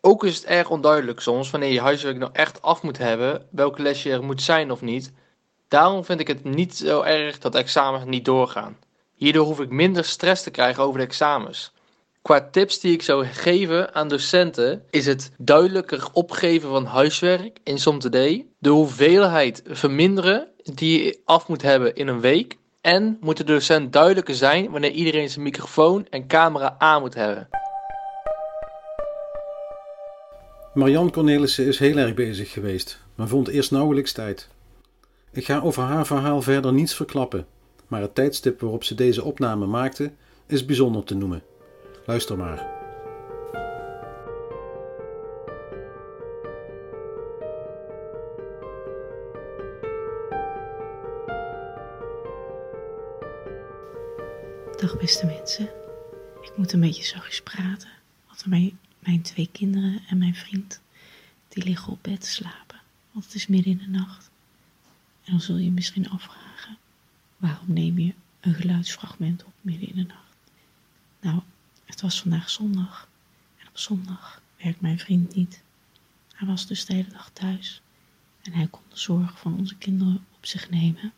Ook 0.00 0.24
is 0.24 0.36
het 0.36 0.44
erg 0.44 0.70
onduidelijk 0.70 1.20
soms 1.20 1.50
wanneer 1.50 1.72
je 1.72 1.80
huiswerk 1.80 2.18
nou 2.18 2.30
echt 2.32 2.62
af 2.62 2.82
moet 2.82 2.98
hebben, 2.98 3.46
welke 3.50 3.82
les 3.82 4.02
je 4.02 4.12
er 4.12 4.24
moet 4.24 4.42
zijn 4.42 4.70
of 4.70 4.80
niet. 4.80 5.12
Daarom 5.72 6.04
vind 6.04 6.20
ik 6.20 6.28
het 6.28 6.44
niet 6.44 6.76
zo 6.76 7.02
erg 7.02 7.38
dat 7.38 7.54
examens 7.54 8.04
niet 8.04 8.24
doorgaan. 8.24 8.76
Hierdoor 9.14 9.46
hoef 9.46 9.60
ik 9.60 9.70
minder 9.70 10.04
stress 10.04 10.42
te 10.42 10.50
krijgen 10.50 10.82
over 10.82 10.98
de 10.98 11.06
examens. 11.06 11.72
Qua 12.22 12.48
tips 12.50 12.80
die 12.80 12.92
ik 12.92 13.02
zou 13.02 13.26
geven 13.26 13.94
aan 13.94 14.08
docenten 14.08 14.82
is 14.90 15.06
het 15.06 15.30
duidelijker 15.38 16.08
opgeven 16.12 16.68
van 16.68 16.84
huiswerk 16.84 17.58
in 17.62 17.78
SomToday, 17.78 18.46
de 18.58 18.68
hoeveelheid 18.68 19.62
verminderen 19.66 20.48
die 20.62 21.04
je 21.04 21.18
af 21.24 21.48
moet 21.48 21.62
hebben 21.62 21.94
in 21.94 22.08
een 22.08 22.20
week 22.20 22.56
en 22.80 23.16
moet 23.20 23.36
de 23.36 23.44
docent 23.44 23.92
duidelijker 23.92 24.34
zijn 24.34 24.70
wanneer 24.70 24.90
iedereen 24.90 25.30
zijn 25.30 25.44
microfoon 25.44 26.06
en 26.10 26.26
camera 26.26 26.74
aan 26.78 27.00
moet 27.00 27.14
hebben. 27.14 27.48
Marianne 30.74 31.10
Cornelissen 31.10 31.66
is 31.66 31.78
heel 31.78 31.96
erg 31.96 32.14
bezig 32.14 32.50
geweest, 32.50 32.98
maar 33.14 33.28
vond 33.28 33.48
eerst 33.48 33.70
nauwelijks 33.70 34.12
tijd. 34.12 34.48
Ik 35.34 35.44
ga 35.44 35.60
over 35.60 35.82
haar 35.82 36.06
verhaal 36.06 36.42
verder 36.42 36.72
niets 36.72 36.94
verklappen, 36.94 37.46
maar 37.88 38.00
het 38.00 38.14
tijdstip 38.14 38.60
waarop 38.60 38.84
ze 38.84 38.94
deze 38.94 39.24
opname 39.24 39.66
maakte 39.66 40.12
is 40.46 40.64
bijzonder 40.64 41.04
te 41.04 41.14
noemen. 41.14 41.42
Luister 42.06 42.36
maar. 42.36 42.80
Dag 54.76 54.98
beste 54.98 55.26
mensen. 55.26 55.64
Ik 56.42 56.52
moet 56.56 56.72
een 56.72 56.80
beetje 56.80 57.04
zachtjes 57.04 57.42
praten. 57.42 57.88
Want 58.26 58.46
mijn, 58.46 58.78
mijn 58.98 59.22
twee 59.22 59.48
kinderen 59.52 60.02
en 60.08 60.18
mijn 60.18 60.34
vriend, 60.34 60.80
die 61.48 61.64
liggen 61.64 61.92
op 61.92 61.98
bed 62.02 62.20
te 62.20 62.30
slapen. 62.30 62.80
Want 63.12 63.24
het 63.24 63.34
is 63.34 63.46
midden 63.46 63.72
in 63.72 63.78
de 63.78 63.98
nacht. 63.98 64.31
En 65.24 65.32
dan 65.32 65.40
zul 65.40 65.56
je 65.56 65.70
misschien 65.70 66.10
afvragen, 66.10 66.78
waarom 67.36 67.72
neem 67.72 67.98
je 67.98 68.14
een 68.40 68.54
geluidsfragment 68.54 69.44
op 69.44 69.52
midden 69.60 69.88
in 69.88 69.96
de 69.96 70.02
nacht? 70.02 70.34
Nou, 71.20 71.40
het 71.84 72.00
was 72.00 72.20
vandaag 72.20 72.50
zondag. 72.50 73.08
En 73.58 73.68
op 73.68 73.78
zondag 73.78 74.42
werkt 74.62 74.80
mijn 74.80 74.98
vriend 74.98 75.34
niet. 75.34 75.62
Hij 76.34 76.48
was 76.48 76.66
dus 76.66 76.84
de 76.84 76.94
hele 76.94 77.08
dag 77.08 77.30
thuis. 77.32 77.82
En 78.42 78.52
hij 78.52 78.66
kon 78.66 78.82
de 78.88 78.98
zorg 78.98 79.38
van 79.38 79.58
onze 79.58 79.76
kinderen 79.76 80.26
op 80.36 80.46
zich 80.46 80.70
nemen, 80.70 81.12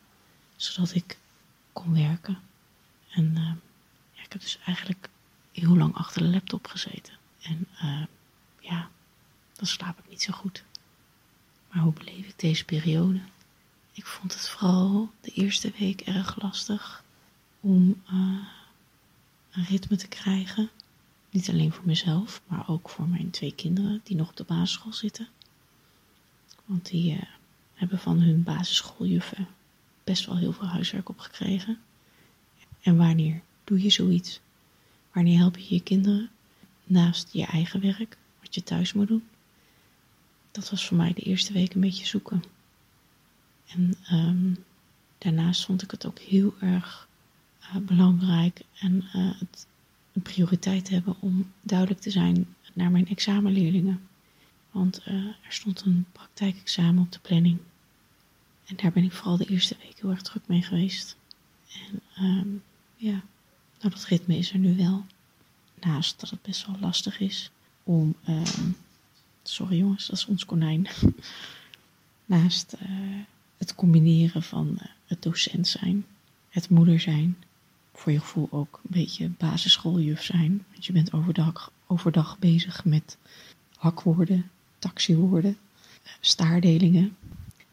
zodat 0.56 0.94
ik 0.94 1.18
kon 1.73 1.92
werken. 1.94 2.38
En 3.11 3.25
uh, 3.25 3.52
ja, 4.12 4.23
ik 4.23 4.32
heb 4.32 4.40
dus 4.40 4.58
eigenlijk 4.64 5.08
heel 5.52 5.76
lang 5.76 5.94
achter 5.94 6.23
de 6.23 6.28
laptop 6.28 6.66
gezeten. 6.66 7.14
En 7.42 7.66
uh, 7.82 8.04
ja, 8.61 8.90
dan 9.52 9.66
slaap 9.66 9.99
ik 9.99 10.08
niet 10.08 10.23
zo 10.23 10.32
goed. 10.32 10.64
Maar 11.70 11.82
hoe 11.82 11.92
beleef 11.92 12.26
ik 12.26 12.38
deze 12.38 12.64
periode? 12.64 13.20
Ik 13.97 14.07
vond 14.07 14.35
het 14.35 14.49
vooral 14.49 15.11
de 15.21 15.31
eerste 15.31 15.73
week 15.79 16.01
erg 16.01 16.43
lastig 16.43 17.05
om 17.61 18.03
uh, 18.13 18.39
een 19.51 19.65
ritme 19.65 19.97
te 19.97 20.09
krijgen. 20.09 20.71
Niet 21.31 21.49
alleen 21.49 21.73
voor 21.73 21.87
mezelf, 21.87 22.43
maar 22.47 22.69
ook 22.69 22.89
voor 22.89 23.09
mijn 23.09 23.31
twee 23.31 23.55
kinderen 23.55 24.01
die 24.05 24.17
nog 24.17 24.29
op 24.29 24.37
de 24.37 24.45
basisschool 24.45 24.93
zitten. 24.93 25.29
Want 26.65 26.87
die 26.91 27.19
hebben 27.75 27.99
van 27.99 28.21
hun 28.21 28.43
basisschooljuffen 28.43 29.47
best 30.05 30.27
wel 30.27 30.37
heel 30.37 30.53
veel 30.53 30.67
huiswerk 30.67 31.09
opgekregen. 31.09 31.79
En 32.81 32.97
wanneer 32.97 33.43
doe 33.65 33.83
je 33.83 33.91
zoiets? 33.91 34.41
Wanneer 35.13 35.39
help 35.39 35.57
je 35.59 35.75
je 35.75 35.83
kinderen 35.83 36.31
naast 36.85 37.33
je 37.33 37.47
eigen 37.47 37.81
werk, 37.81 38.17
wat 38.41 38.55
je 38.55 38.63
thuis 38.63 38.93
moet 38.93 39.09
doen? 39.09 39.25
Dat 40.51 40.71
was 40.71 40.87
voor 40.87 40.97
mij 40.97 41.13
de 41.13 41.23
eerste 41.23 41.53
week 41.53 41.75
een 41.75 41.81
beetje 41.81 42.07
zoeken. 42.07 42.53
En 43.66 43.94
um, 44.12 44.64
daarnaast 45.18 45.64
vond 45.64 45.83
ik 45.83 45.90
het 45.90 46.06
ook 46.06 46.18
heel 46.18 46.54
erg 46.61 47.09
uh, 47.61 47.76
belangrijk 47.76 48.61
en 48.78 48.94
uh, 48.94 49.30
het 49.38 49.66
een 50.12 50.23
prioriteit 50.23 50.88
hebben 50.88 51.16
om 51.21 51.52
duidelijk 51.62 52.00
te 52.00 52.11
zijn 52.11 52.54
naar 52.73 52.90
mijn 52.90 53.09
examenleerlingen. 53.09 54.09
Want 54.71 55.00
uh, 55.09 55.14
er 55.25 55.52
stond 55.52 55.80
een 55.85 56.06
praktijkexamen 56.12 57.02
op 57.02 57.12
de 57.12 57.18
planning. 57.18 57.59
En 58.64 58.76
daar 58.76 58.92
ben 58.92 59.04
ik 59.04 59.12
vooral 59.12 59.37
de 59.37 59.47
eerste 59.47 59.76
week 59.78 60.00
heel 60.00 60.11
erg 60.11 60.23
druk 60.23 60.42
mee 60.47 60.62
geweest. 60.62 61.16
En 61.73 62.25
um, 62.25 62.62
ja, 62.97 63.23
nou 63.80 63.94
dat 63.94 64.04
ritme 64.04 64.37
is 64.37 64.52
er 64.52 64.59
nu 64.59 64.76
wel. 64.76 65.04
Naast 65.80 66.21
dat 66.21 66.30
het 66.30 66.42
best 66.42 66.66
wel 66.66 66.76
lastig 66.80 67.21
is 67.21 67.50
om, 67.83 68.14
um, 68.28 68.76
sorry 69.42 69.78
jongens, 69.78 70.06
dat 70.06 70.16
is 70.16 70.26
ons 70.26 70.44
konijn. 70.44 70.88
Naast 72.26 72.75
het 73.64 73.75
combineren 73.75 74.42
van 74.42 74.68
uh, 74.75 74.88
het 75.06 75.23
docent 75.23 75.68
zijn, 75.68 76.06
het 76.49 76.68
moeder 76.68 77.00
zijn, 77.00 77.37
voor 77.94 78.12
je 78.12 78.21
gevoel 78.21 78.49
ook 78.50 78.80
een 78.83 79.00
beetje 79.00 79.28
basisschooljuf 79.28 80.23
zijn. 80.23 80.64
Want 80.73 80.87
je 80.87 80.92
bent 80.92 81.12
overdag, 81.12 81.73
overdag 81.87 82.38
bezig 82.38 82.85
met 82.85 83.18
hakwoorden, 83.76 84.50
taxiwoorden, 84.78 85.56
staardelingen. 86.21 87.16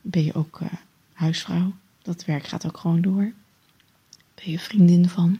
Ben 0.02 0.24
je 0.24 0.34
ook 0.34 0.60
uh, 0.60 0.74
huisvrouw, 1.14 1.74
dat 2.02 2.26
werk 2.26 2.48
gaat 2.48 2.66
ook 2.66 2.78
gewoon 2.78 3.02
door. 3.02 3.34
Ben 4.36 4.52
je 4.52 4.60
vriendin 4.60 5.10
van? 5.10 5.40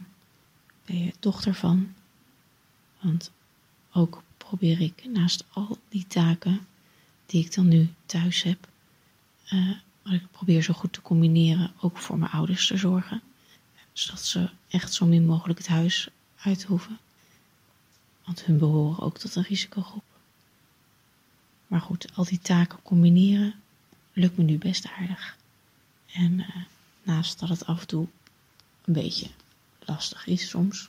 Ben 0.84 1.04
je 1.04 1.12
dochter 1.18 1.54
van? 1.54 1.94
Want 3.00 3.30
ook 3.92 4.22
probeer 4.36 4.80
ik 4.80 5.04
naast 5.08 5.44
al 5.50 5.78
die 5.88 6.06
taken 6.06 6.66
die 7.26 7.44
ik 7.44 7.54
dan 7.54 7.68
nu 7.68 7.88
thuis 8.06 8.42
heb, 8.42 8.68
wat 10.02 10.12
ik 10.12 10.30
probeer 10.30 10.62
zo 10.62 10.74
goed 10.74 10.92
te 10.92 11.02
combineren, 11.02 11.72
ook 11.80 11.98
voor 11.98 12.18
mijn 12.18 12.30
ouders 12.30 12.66
te 12.66 12.76
zorgen. 12.76 13.22
Zodat 13.92 14.24
ze 14.24 14.50
echt 14.68 14.92
zo 14.92 15.06
min 15.06 15.26
mogelijk 15.26 15.58
het 15.58 15.68
huis 15.68 16.08
uit 16.36 16.62
hoeven. 16.62 16.98
Want 18.24 18.44
hun 18.44 18.58
behoren 18.58 19.02
ook 19.02 19.18
tot 19.18 19.34
een 19.34 19.42
risicogroep. 19.42 20.04
Maar 21.66 21.80
goed, 21.80 22.16
al 22.16 22.24
die 22.24 22.38
taken 22.38 22.82
combineren 22.82 23.54
lukt 24.12 24.36
me 24.36 24.44
nu 24.44 24.58
best 24.58 24.88
aardig. 24.98 25.36
En 26.12 26.32
uh, 26.32 26.56
naast 27.02 27.38
dat 27.38 27.48
het 27.48 27.66
af 27.66 27.80
en 27.80 27.86
toe 27.86 28.06
een 28.84 28.92
beetje 28.92 29.26
lastig 29.80 30.26
is 30.26 30.48
soms, 30.48 30.88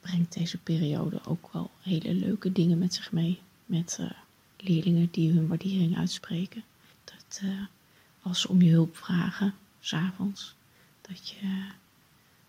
brengt 0.00 0.32
deze 0.32 0.58
periode 0.58 1.24
ook 1.24 1.52
wel 1.52 1.70
hele 1.82 2.14
leuke 2.14 2.52
dingen 2.52 2.78
met 2.78 2.94
zich 2.94 3.12
mee. 3.12 3.40
Met 3.66 3.98
uh, 4.00 4.10
leerlingen 4.56 5.08
die 5.10 5.32
hun 5.32 5.48
waardering 5.48 5.96
uitspreken. 5.96 6.64
Dat 7.04 7.40
uh, 7.42 7.60
ze 8.36 8.48
om 8.48 8.62
je 8.62 8.70
hulp 8.70 8.96
vragen, 8.96 9.54
s'avonds, 9.80 10.54
dat, 11.00 11.28
je, 11.28 11.66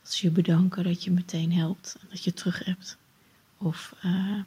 dat 0.01 0.13
ze 0.13 0.25
je 0.25 0.31
bedanken 0.31 0.83
dat 0.83 1.03
je 1.03 1.11
meteen 1.11 1.53
helpt 1.53 1.97
en 2.01 2.07
dat 2.09 2.23
je 2.23 2.33
terug 2.33 2.65
hebt. 2.65 2.97
Of 3.57 3.95
uh, 4.05 4.41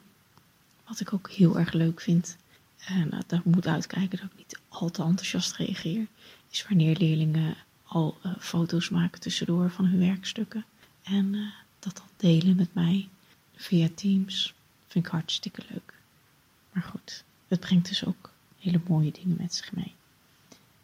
wat 0.87 0.99
ik 0.99 1.13
ook 1.13 1.29
heel 1.29 1.59
erg 1.59 1.73
leuk 1.73 2.01
vind, 2.01 2.37
en 2.85 3.09
daar 3.27 3.41
moet 3.43 3.67
uitkijken 3.67 4.17
dat 4.19 4.29
ik 4.31 4.37
niet 4.37 4.59
al 4.69 4.89
te 4.89 5.03
enthousiast 5.03 5.55
reageer, 5.55 6.07
is 6.49 6.67
wanneer 6.67 6.97
leerlingen 6.97 7.55
al 7.83 8.17
uh, 8.25 8.31
foto's 8.39 8.89
maken 8.89 9.21
tussendoor 9.21 9.71
van 9.71 9.85
hun 9.85 9.99
werkstukken. 9.99 10.65
En 11.03 11.33
uh, 11.33 11.51
dat 11.79 11.95
dan 11.95 12.07
delen 12.17 12.55
met 12.55 12.73
mij 12.73 13.07
via 13.55 13.89
Teams. 13.95 14.53
Vind 14.87 15.05
ik 15.05 15.11
hartstikke 15.11 15.61
leuk. 15.69 15.93
Maar 16.71 16.83
goed, 16.83 17.23
het 17.47 17.59
brengt 17.59 17.87
dus 17.87 18.05
ook 18.05 18.29
hele 18.59 18.81
mooie 18.87 19.11
dingen 19.11 19.37
met 19.39 19.55
zich 19.55 19.71
mee. 19.71 19.93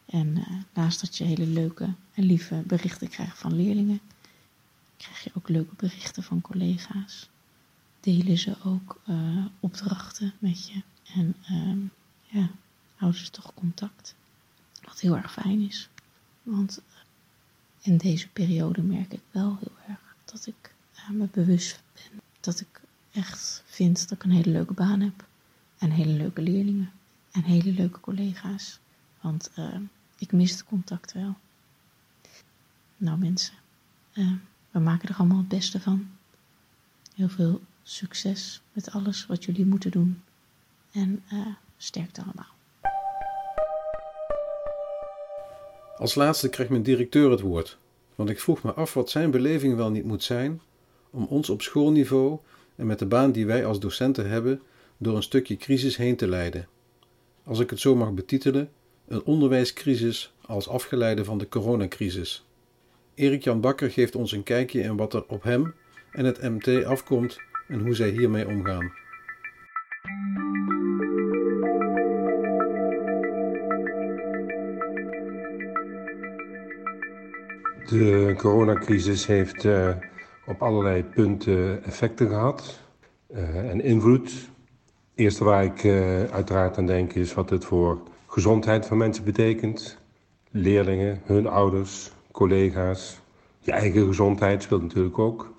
En 0.09 0.37
uh, 0.37 0.45
naast 0.73 1.01
dat 1.01 1.17
je 1.17 1.23
hele 1.23 1.45
leuke 1.45 1.93
en 2.13 2.23
lieve 2.23 2.63
berichten 2.65 3.07
krijgt 3.07 3.37
van 3.37 3.55
leerlingen, 3.55 3.99
krijg 4.97 5.23
je 5.23 5.31
ook 5.33 5.49
leuke 5.49 5.75
berichten 5.75 6.23
van 6.23 6.41
collega's. 6.41 7.29
Delen 7.99 8.37
ze 8.37 8.55
ook 8.63 9.01
opdrachten 9.59 10.33
met 10.39 10.67
je. 10.67 10.81
En 11.13 11.35
um, 11.51 11.91
ja, 12.25 12.49
houden 12.95 13.21
ze 13.21 13.31
toch 13.31 13.53
contact. 13.53 14.15
Wat 14.83 14.99
heel 14.99 15.17
erg 15.17 15.31
fijn 15.31 15.61
is. 15.67 15.89
Want 16.43 16.81
in 17.81 17.97
deze 17.97 18.27
periode 18.27 18.81
merk 18.81 19.13
ik 19.13 19.21
wel 19.31 19.57
heel 19.59 19.75
erg 19.87 20.15
dat 20.25 20.45
ik 20.47 20.73
me 21.11 21.27
bewust 21.31 21.81
ben. 21.93 22.21
Dat 22.39 22.59
ik 22.59 22.81
echt 23.11 23.63
vind 23.65 23.99
dat 23.99 24.11
ik 24.11 24.23
een 24.23 24.31
hele 24.31 24.51
leuke 24.51 24.73
baan 24.73 25.01
heb. 25.01 25.25
En 25.77 25.91
hele 25.91 26.13
leuke 26.13 26.41
leerlingen. 26.41 26.91
En 27.31 27.43
hele 27.43 27.71
leuke 27.71 27.99
collega's. 27.99 28.79
Want 29.21 29.51
uh, 29.59 29.75
ik 30.19 30.31
mis 30.31 30.51
het 30.51 30.63
contact 30.63 31.13
wel. 31.13 31.35
Nou 32.97 33.17
mensen, 33.17 33.53
uh, 34.13 34.31
we 34.71 34.79
maken 34.79 35.09
er 35.09 35.15
allemaal 35.15 35.37
het 35.37 35.47
beste 35.47 35.79
van. 35.79 36.09
Heel 37.15 37.29
veel 37.29 37.61
succes 37.83 38.61
met 38.73 38.91
alles 38.91 39.25
wat 39.25 39.45
jullie 39.45 39.65
moeten 39.65 39.91
doen. 39.91 40.21
En 40.91 41.23
sterkte 41.77 42.21
allemaal. 42.21 42.57
Als 45.97 46.15
laatste 46.15 46.49
kreeg 46.49 46.69
mijn 46.69 46.83
directeur 46.83 47.31
het 47.31 47.41
woord, 47.41 47.77
want 48.15 48.29
ik 48.29 48.39
vroeg 48.39 48.63
me 48.63 48.73
af 48.73 48.93
wat 48.93 49.09
zijn 49.09 49.31
beleving 49.31 49.75
wel 49.75 49.89
niet 49.89 50.03
moet 50.03 50.23
zijn 50.23 50.61
om 51.09 51.23
ons 51.23 51.49
op 51.49 51.61
schoolniveau 51.61 52.39
en 52.75 52.85
met 52.85 52.99
de 52.99 53.05
baan 53.05 53.31
die 53.31 53.45
wij 53.45 53.65
als 53.65 53.79
docenten 53.79 54.29
hebben 54.29 54.61
door 54.97 55.15
een 55.15 55.23
stukje 55.23 55.57
crisis 55.57 55.97
heen 55.97 56.15
te 56.15 56.27
leiden. 56.27 56.67
Als 57.43 57.59
ik 57.59 57.69
het 57.69 57.79
zo 57.79 57.95
mag 57.95 58.11
betitelen, 58.11 58.71
een 59.09 59.23
onderwijscrisis 59.23 60.33
als 60.45 60.67
afgeleide 60.67 61.25
van 61.25 61.37
de 61.37 61.49
coronacrisis. 61.49 62.45
Erik-Jan 63.15 63.61
Bakker 63.61 63.91
geeft 63.91 64.15
ons 64.15 64.31
een 64.31 64.43
kijkje 64.43 64.81
in 64.81 64.97
wat 64.97 65.13
er 65.13 65.23
op 65.27 65.43
hem 65.43 65.73
en 66.11 66.25
het 66.25 66.41
MT 66.41 66.85
afkomt 66.85 67.37
en 67.67 67.79
hoe 67.79 67.95
zij 67.95 68.09
hiermee 68.09 68.47
omgaan. 68.47 68.91
De 77.87 78.33
coronacrisis 78.37 79.25
heeft 79.25 79.63
uh, 79.63 79.95
op 80.45 80.61
allerlei 80.61 81.03
punten 81.03 81.83
effecten 81.83 82.27
gehad 82.27 82.79
uh, 83.31 83.69
en 83.69 83.81
invloed. 83.81 84.31
Het 84.31 84.45
eerste 85.15 85.43
waar 85.43 85.63
ik 85.63 85.83
uh, 85.83 86.23
uiteraard 86.23 86.77
aan 86.77 86.85
denk 86.85 87.13
is 87.13 87.33
wat 87.33 87.49
het 87.49 87.65
voor 87.65 88.01
gezondheid 88.39 88.85
van 88.85 88.97
mensen 88.97 89.23
betekent. 89.23 89.97
Leerlingen, 90.51 91.21
hun 91.23 91.47
ouders, 91.47 92.11
collega's. 92.31 93.19
Je 93.59 93.71
eigen 93.71 94.05
gezondheid 94.05 94.63
speelt 94.63 94.81
natuurlijk 94.81 95.19
ook. 95.19 95.53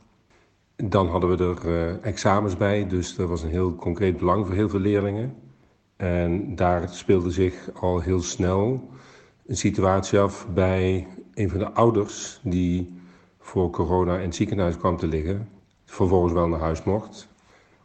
Dan 0.77 1.09
hadden 1.09 1.37
we 1.37 1.45
er 1.45 2.01
examens 2.03 2.57
bij, 2.57 2.87
dus 2.87 3.15
dat 3.15 3.29
was 3.29 3.43
een 3.43 3.51
heel 3.51 3.75
concreet 3.75 4.17
belang 4.17 4.47
voor 4.47 4.55
heel 4.55 4.69
veel 4.69 4.81
leerlingen. 4.81 5.35
En 5.97 6.57
daar 6.57 6.89
speelde 6.89 7.31
zich 7.31 7.71
al 7.75 8.01
heel 8.01 8.23
snel 8.23 8.91
een 9.47 9.57
situatie 9.57 10.19
af 10.19 10.47
bij 10.55 11.07
een 11.35 11.51
van 11.51 11.59
de 11.59 11.71
ouders 11.73 12.41
die 12.43 13.01
voor 13.39 13.71
corona 13.71 14.17
in 14.17 14.27
het 14.27 14.35
ziekenhuis 14.35 14.77
kwam 14.77 14.97
te 14.97 15.07
liggen, 15.07 15.49
vervolgens 15.85 16.33
wel 16.33 16.49
naar 16.49 16.61
huis 16.61 16.83
mocht. 16.83 17.29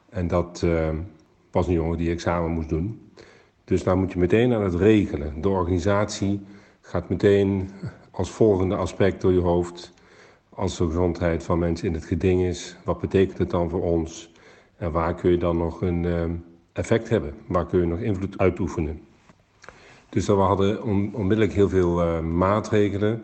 En 0.09 0.27
dat 0.27 0.61
uh, 0.65 0.89
was 1.51 1.67
een 1.67 1.73
jongen 1.73 1.97
die 1.97 2.11
examen 2.11 2.51
moest 2.51 2.69
doen. 2.69 2.99
Dus 3.65 3.83
daar 3.83 3.97
moet 3.97 4.11
je 4.11 4.19
meteen 4.19 4.53
aan 4.53 4.63
het 4.63 4.75
regelen. 4.75 5.41
De 5.41 5.49
organisatie 5.49 6.41
gaat 6.81 7.09
meteen 7.09 7.69
als 8.11 8.29
volgende 8.29 8.75
aspect 8.75 9.21
door 9.21 9.33
je 9.33 9.39
hoofd. 9.39 9.93
Als 10.49 10.77
de 10.77 10.85
gezondheid 10.85 11.43
van 11.43 11.59
mensen 11.59 11.87
in 11.87 11.93
het 11.93 12.05
geding 12.05 12.41
is, 12.41 12.75
wat 12.83 12.99
betekent 12.99 13.37
het 13.37 13.49
dan 13.49 13.69
voor 13.69 13.81
ons? 13.81 14.31
En 14.77 14.91
waar 14.91 15.15
kun 15.15 15.31
je 15.31 15.37
dan 15.37 15.57
nog 15.57 15.81
een 15.81 16.03
uh, 16.03 16.23
effect 16.73 17.09
hebben? 17.09 17.33
Waar 17.47 17.65
kun 17.65 17.79
je 17.79 17.85
nog 17.85 17.99
invloed 17.99 18.37
uitoefenen? 18.37 19.01
Dus 20.09 20.25
we 20.25 20.33
hadden 20.33 20.83
on 20.83 21.11
onmiddellijk 21.13 21.53
heel 21.53 21.69
veel 21.69 22.01
uh, 22.01 22.19
maatregelen 22.19 23.23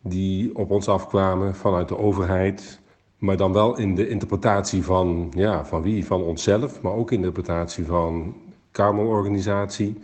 die 0.00 0.56
op 0.56 0.70
ons 0.70 0.88
afkwamen 0.88 1.54
vanuit 1.54 1.88
de 1.88 1.98
overheid. 1.98 2.80
Maar 3.18 3.36
dan 3.36 3.52
wel 3.52 3.78
in 3.78 3.94
de 3.94 4.08
interpretatie 4.08 4.84
van, 4.84 5.32
ja, 5.34 5.64
van 5.64 5.82
wie? 5.82 6.06
Van 6.06 6.22
onszelf, 6.22 6.82
maar 6.82 6.92
ook 6.92 7.10
in 7.10 7.20
de 7.20 7.26
interpretatie 7.26 7.84
van 7.84 8.34
Kamerorganisatie, 8.72 9.98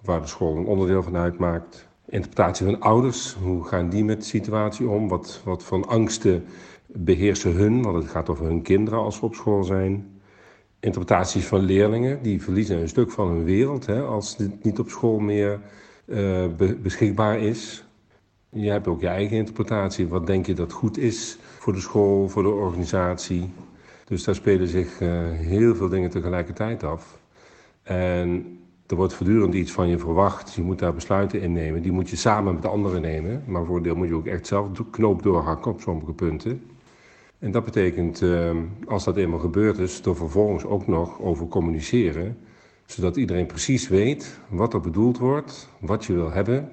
waar 0.00 0.20
de 0.20 0.26
school 0.26 0.56
een 0.56 0.66
onderdeel 0.66 1.02
van 1.02 1.16
uitmaakt. 1.16 1.88
Interpretatie 2.08 2.66
van 2.66 2.80
ouders, 2.80 3.36
hoe 3.42 3.64
gaan 3.64 3.88
die 3.88 4.04
met 4.04 4.18
de 4.18 4.26
situatie 4.26 4.88
om? 4.88 5.08
Wat, 5.08 5.40
wat 5.44 5.64
van 5.64 5.86
angsten 5.86 6.44
beheersen 6.86 7.52
hun, 7.52 7.82
want 7.82 7.96
het 7.96 8.10
gaat 8.10 8.28
over 8.28 8.44
hun 8.44 8.62
kinderen 8.62 8.98
als 8.98 9.16
ze 9.16 9.24
op 9.24 9.34
school 9.34 9.64
zijn. 9.64 10.20
Interpretaties 10.80 11.46
van 11.46 11.60
leerlingen, 11.60 12.22
die 12.22 12.42
verliezen 12.42 12.80
een 12.80 12.88
stuk 12.88 13.10
van 13.10 13.28
hun 13.28 13.44
wereld 13.44 13.86
hè, 13.86 14.02
als 14.02 14.36
dit 14.36 14.64
niet 14.64 14.78
op 14.78 14.88
school 14.88 15.18
meer 15.18 15.60
uh, 16.06 16.44
beschikbaar 16.82 17.38
is. 17.38 17.84
Je 18.48 18.70
hebt 18.70 18.86
ook 18.86 19.00
je 19.00 19.08
eigen 19.08 19.36
interpretatie. 19.36 20.08
Wat 20.08 20.26
denk 20.26 20.46
je 20.46 20.54
dat 20.54 20.72
goed 20.72 20.98
is 20.98 21.38
voor 21.58 21.72
de 21.72 21.80
school, 21.80 22.28
voor 22.28 22.42
de 22.42 22.48
organisatie? 22.48 23.52
Dus 24.04 24.24
daar 24.24 24.34
spelen 24.34 24.68
zich 24.68 25.00
uh, 25.00 25.08
heel 25.30 25.74
veel 25.74 25.88
dingen 25.88 26.10
tegelijkertijd 26.10 26.82
af. 26.82 27.18
En 27.84 28.58
er 28.86 28.96
wordt 28.96 29.12
voortdurend 29.12 29.54
iets 29.54 29.72
van 29.72 29.88
je 29.88 29.98
verwacht. 29.98 30.54
Je 30.54 30.62
moet 30.62 30.78
daar 30.78 30.94
besluiten 30.94 31.40
in 31.40 31.52
nemen. 31.52 31.82
Die 31.82 31.92
moet 31.92 32.10
je 32.10 32.16
samen 32.16 32.54
met 32.54 32.66
anderen 32.66 33.00
nemen. 33.00 33.42
Maar 33.46 33.64
voor 33.64 33.76
een 33.76 33.82
deel 33.82 33.96
moet 33.96 34.08
je 34.08 34.14
ook 34.14 34.26
echt 34.26 34.46
zelf 34.46 34.70
de 34.70 34.90
knoop 34.90 35.22
doorhakken 35.22 35.70
op 35.70 35.80
sommige 35.80 36.12
punten. 36.12 36.62
En 37.38 37.50
dat 37.50 37.64
betekent, 37.64 38.22
uh, 38.22 38.50
als 38.86 39.04
dat 39.04 39.16
eenmaal 39.16 39.38
gebeurd 39.38 39.78
is, 39.78 40.00
er 40.00 40.16
vervolgens 40.16 40.64
ook 40.64 40.86
nog 40.86 41.20
over 41.20 41.46
communiceren. 41.46 42.36
Zodat 42.86 43.16
iedereen 43.16 43.46
precies 43.46 43.88
weet 43.88 44.40
wat 44.48 44.74
er 44.74 44.80
bedoeld 44.80 45.18
wordt, 45.18 45.68
wat 45.80 46.04
je 46.04 46.12
wil 46.12 46.30
hebben 46.30 46.70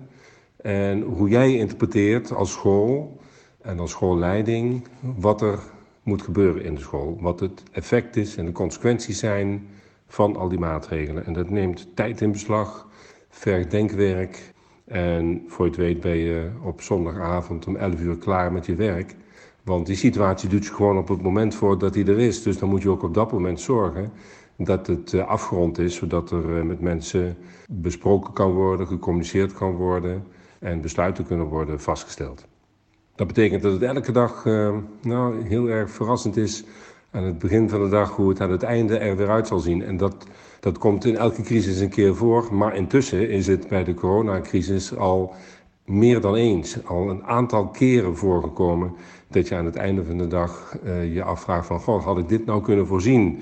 en 0.62 1.02
hoe 1.02 1.30
jij 1.30 1.56
interpreteert 1.56 2.34
als 2.34 2.52
school 2.52 3.19
en 3.62 3.80
als 3.80 3.91
schoolleiding 3.91 4.88
wat 5.00 5.41
er 5.41 5.60
moet 6.04 6.21
gebeuren 6.21 6.63
in 6.63 6.76
de 6.76 6.82
school. 6.82 7.17
Wat 7.19 7.39
het 7.39 7.63
effect 7.71 8.15
is 8.15 8.36
en 8.36 8.45
de 8.45 8.52
consequenties 8.52 9.19
zijn 9.19 9.67
van 10.12 10.36
al 10.36 10.50
die 10.50 10.60
maatregelen. 10.60 11.26
En 11.26 11.34
dat 11.34 11.50
neemt 11.50 11.88
tijd 11.95 12.21
in 12.21 12.32
beslag, 12.32 12.88
vergt 13.30 13.71
denkwerk. 13.71 14.54
En 14.86 15.43
voor 15.47 15.65
je 15.65 15.71
het 15.71 15.80
weet 15.80 16.00
ben 16.00 16.17
je 16.17 16.50
op 16.63 16.82
zondagavond 16.82 17.67
om 17.67 17.76
11 17.76 18.00
uur 18.00 18.17
klaar 18.17 18.52
met 18.52 18.65
je 18.65 18.76
werk. 18.76 19.15
Want 19.63 19.86
die 19.86 19.95
situatie 19.95 20.50
doet 20.50 20.65
zich 20.65 20.76
gewoon 20.76 20.97
op 20.97 21.08
het 21.08 21.21
moment 21.21 21.56
voor 21.56 21.78
dat 21.78 21.93
die 21.93 22.06
er 22.06 22.19
is. 22.19 22.43
Dus 22.43 22.58
dan 22.58 22.69
moet 22.69 22.82
je 22.82 22.89
ook 22.89 23.04
op 23.04 23.13
dat 23.13 23.32
moment 23.32 23.60
zorgen 23.60 24.12
dat 24.58 24.88
het 24.88 25.13
eh, 25.13 25.28
afgerond 25.28 25.78
is, 25.78 25.95
zodat 25.95 26.32
er 26.32 26.58
eh, 26.58 26.63
met 26.63 26.82
mensen 26.82 27.38
besproken 27.69 28.34
kan 28.34 28.52
worden, 28.52 28.88
gecommuniceerd 28.88 29.54
kan 29.54 29.76
worden 29.76 30.24
en 30.60 30.82
besluiten 30.82 31.26
kunnen 31.26 31.45
worden 31.45 31.82
vastgesteld. 31.82 32.47
Dat 33.15 33.28
betekent 33.28 33.62
dat 33.62 33.71
het 33.71 33.82
elke 33.82 34.12
dag 34.12 34.45
uh, 34.45 34.76
nou, 35.02 35.47
heel 35.47 35.67
erg 35.67 35.91
verrassend 35.91 36.38
is 36.38 36.63
aan 37.12 37.24
het 37.24 37.39
begin 37.39 37.69
van 37.69 37.84
de 37.84 37.89
dag 37.89 38.15
hoe 38.15 38.30
het 38.30 38.41
aan 38.41 38.52
het 38.52 38.63
einde 38.63 38.97
er 38.97 39.17
weer 39.17 39.30
uit 39.30 39.47
zal 39.47 39.60
zien. 39.60 39.84
En 39.84 39.97
dat, 39.97 40.26
dat 40.60 40.78
komt 40.78 41.06
in 41.06 41.17
elke 41.17 41.41
crisis 41.41 41.80
een 41.80 41.89
keer 41.89 42.15
voor, 42.15 42.47
maar 42.52 42.76
intussen 42.76 43.30
is 43.30 43.47
het 43.47 43.67
bij 43.67 43.84
de 43.84 43.93
coronacrisis 43.93 44.95
al 44.97 45.34
meer 45.86 46.21
dan 46.21 46.36
eens, 46.36 46.86
al 46.86 47.10
een 47.10 47.24
aantal 47.24 47.67
keren 47.67 48.17
voorgekomen 48.17 48.95
dat 49.28 49.47
je 49.47 49.56
aan 49.56 49.65
het 49.65 49.76
einde 49.76 50.06
van 50.06 50.17
de 50.17 50.28
dag 50.28 50.78
uh, 50.84 51.13
je 51.13 51.24
afvraagt 51.24 51.67
van, 51.67 51.80
goh, 51.80 52.04
had 52.04 52.17
ik 52.17 52.30
dit 52.30 52.45
nou 52.45 52.62
kunnen 52.62 52.88
voorzien 52.88 53.39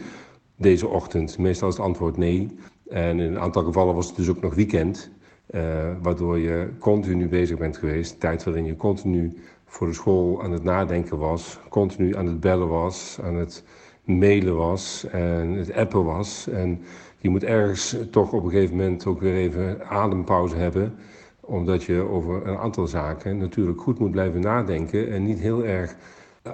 deze 0.55 0.87
ochtend? 0.87 1.37
Meestal 1.37 1.67
is 1.67 1.75
het 1.75 1.85
antwoord 1.85 2.17
nee. 2.17 2.57
En 2.89 3.19
in 3.19 3.31
een 3.31 3.39
aantal 3.39 3.63
gevallen 3.63 3.95
was 3.95 4.07
het 4.07 4.15
dus 4.15 4.29
ook 4.29 4.41
nog 4.41 4.55
weekend. 4.55 5.11
Uh, 5.55 5.61
waardoor 6.01 6.39
je 6.39 6.69
continu 6.79 7.27
bezig 7.27 7.57
bent 7.57 7.77
geweest. 7.77 8.19
Tijd 8.19 8.43
waarin 8.43 8.65
je 8.65 8.75
continu 8.75 9.37
voor 9.65 9.87
de 9.87 9.93
school 9.93 10.43
aan 10.43 10.51
het 10.51 10.63
nadenken 10.63 11.17
was. 11.17 11.59
Continu 11.69 12.15
aan 12.15 12.25
het 12.25 12.39
bellen 12.39 12.67
was. 12.67 13.19
Aan 13.23 13.35
het 13.35 13.63
mailen 14.03 14.55
was. 14.55 15.05
En 15.11 15.53
het 15.53 15.73
appen 15.73 16.03
was. 16.03 16.47
En 16.47 16.81
je 17.17 17.29
moet 17.29 17.43
ergens 17.43 17.95
toch 18.11 18.33
op 18.33 18.43
een 18.43 18.51
gegeven 18.51 18.75
moment 18.75 19.05
ook 19.05 19.19
weer 19.19 19.35
even 19.35 19.87
adempauze 19.87 20.55
hebben. 20.55 20.95
Omdat 21.39 21.83
je 21.83 22.09
over 22.09 22.47
een 22.47 22.57
aantal 22.57 22.87
zaken 22.87 23.37
natuurlijk 23.37 23.81
goed 23.81 23.99
moet 23.99 24.11
blijven 24.11 24.41
nadenken. 24.41 25.11
En 25.11 25.23
niet 25.23 25.39
heel 25.39 25.65
erg 25.65 25.95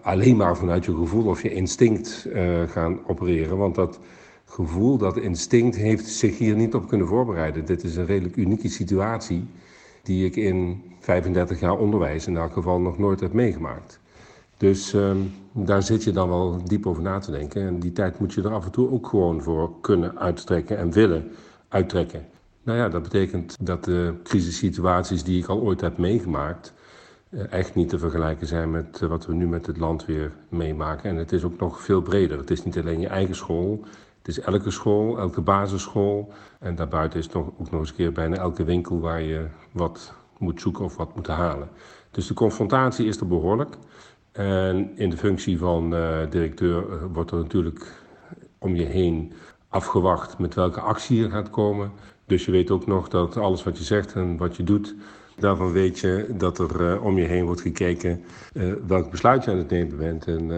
alleen 0.01 0.35
maar 0.35 0.57
vanuit 0.57 0.85
je 0.85 0.95
gevoel 0.95 1.25
of 1.25 1.41
je 1.41 1.53
instinct 1.53 2.27
uh, 2.33 2.61
gaan 2.67 2.99
opereren. 3.07 3.57
Want 3.57 3.75
dat 3.75 3.99
gevoel, 4.45 4.97
dat 4.97 5.17
instinct 5.17 5.75
heeft 5.75 6.07
zich 6.07 6.37
hier 6.37 6.55
niet 6.55 6.73
op 6.75 6.87
kunnen 6.87 7.07
voorbereiden. 7.07 7.65
Dit 7.65 7.83
is 7.83 7.95
een 7.95 8.05
redelijk 8.05 8.35
unieke 8.35 8.69
situatie 8.69 9.45
die 10.03 10.25
ik 10.25 10.35
in 10.35 10.83
35 10.99 11.59
jaar 11.59 11.77
onderwijs 11.77 12.27
in 12.27 12.37
elk 12.37 12.53
geval 12.53 12.79
nog 12.79 12.97
nooit 12.97 13.19
heb 13.19 13.33
meegemaakt. 13.33 13.99
Dus 14.57 14.93
uh, 14.93 15.11
daar 15.51 15.83
zit 15.83 16.03
je 16.03 16.11
dan 16.11 16.29
wel 16.29 16.63
diep 16.63 16.85
over 16.85 17.03
na 17.03 17.19
te 17.19 17.31
denken. 17.31 17.67
En 17.67 17.79
die 17.79 17.91
tijd 17.91 18.19
moet 18.19 18.33
je 18.33 18.41
er 18.41 18.53
af 18.53 18.65
en 18.65 18.71
toe 18.71 18.91
ook 18.91 19.07
gewoon 19.07 19.41
voor 19.41 19.71
kunnen 19.81 20.19
uittrekken 20.19 20.77
en 20.77 20.91
willen 20.91 21.31
uittrekken. 21.67 22.25
Nou 22.63 22.77
ja, 22.77 22.89
dat 22.89 23.03
betekent 23.03 23.57
dat 23.61 23.83
de 23.83 24.13
crisissituaties 24.23 25.23
die 25.23 25.41
ik 25.41 25.47
al 25.47 25.61
ooit 25.61 25.81
heb 25.81 25.97
meegemaakt, 25.97 26.73
eh, 27.29 27.51
echt 27.51 27.75
niet 27.75 27.89
te 27.89 27.99
vergelijken 27.99 28.47
zijn 28.47 28.71
met 28.71 28.99
eh, 29.01 29.09
wat 29.09 29.25
we 29.25 29.33
nu 29.33 29.47
met 29.47 29.65
het 29.65 29.77
land 29.77 30.05
weer 30.05 30.31
meemaken. 30.49 31.09
En 31.09 31.15
het 31.15 31.31
is 31.31 31.43
ook 31.43 31.59
nog 31.59 31.81
veel 31.81 32.01
breder. 32.01 32.37
Het 32.37 32.51
is 32.51 32.63
niet 32.63 32.77
alleen 32.77 32.99
je 32.99 33.07
eigen 33.07 33.35
school, 33.35 33.83
het 34.25 34.37
is 34.37 34.43
elke 34.43 34.71
school, 34.71 35.17
elke 35.17 35.41
basisschool. 35.41 36.33
En 36.59 36.75
daarbuiten 36.75 37.19
is 37.19 37.29
nog, 37.29 37.47
ook 37.47 37.71
nog 37.71 37.79
eens 37.79 37.89
een 37.89 37.95
keer 37.95 38.11
bijna 38.11 38.35
elke 38.35 38.63
winkel 38.63 38.99
waar 38.99 39.21
je 39.21 39.45
wat 39.71 40.13
moet 40.37 40.61
zoeken 40.61 40.85
of 40.85 40.97
wat 40.97 41.15
moet 41.15 41.27
halen. 41.27 41.69
Dus 42.11 42.27
de 42.27 42.33
confrontatie 42.33 43.05
is 43.05 43.19
er 43.19 43.27
behoorlijk. 43.27 43.77
En 44.31 44.97
in 44.97 45.09
de 45.09 45.17
functie 45.17 45.57
van 45.57 45.93
uh, 45.93 46.17
directeur 46.29 46.83
uh, 46.89 46.95
wordt 47.13 47.31
er 47.31 47.37
natuurlijk 47.37 48.03
om 48.57 48.75
je 48.75 48.85
heen 48.85 49.33
afgewacht 49.69 50.37
met 50.37 50.53
welke 50.53 50.79
actie 50.79 51.23
er 51.23 51.31
gaat 51.31 51.49
komen. 51.49 51.91
Dus 52.25 52.45
je 52.45 52.51
weet 52.51 52.71
ook 52.71 52.85
nog 52.85 53.07
dat 53.07 53.37
alles 53.37 53.63
wat 53.63 53.77
je 53.77 53.83
zegt 53.83 54.13
en 54.13 54.37
wat 54.37 54.55
je 54.55 54.63
doet, 54.63 54.95
daarvan 55.39 55.71
weet 55.71 55.99
je 55.99 56.33
dat 56.37 56.59
er 56.59 56.81
uh, 56.81 57.03
om 57.03 57.17
je 57.17 57.25
heen 57.25 57.45
wordt 57.45 57.61
gekeken 57.61 58.23
welk 58.87 59.11
besluit 59.11 59.43
je 59.43 59.51
aan 59.51 59.57
het 59.57 59.69
nemen 59.69 59.97
bent. 59.97 60.27
En 60.27 60.49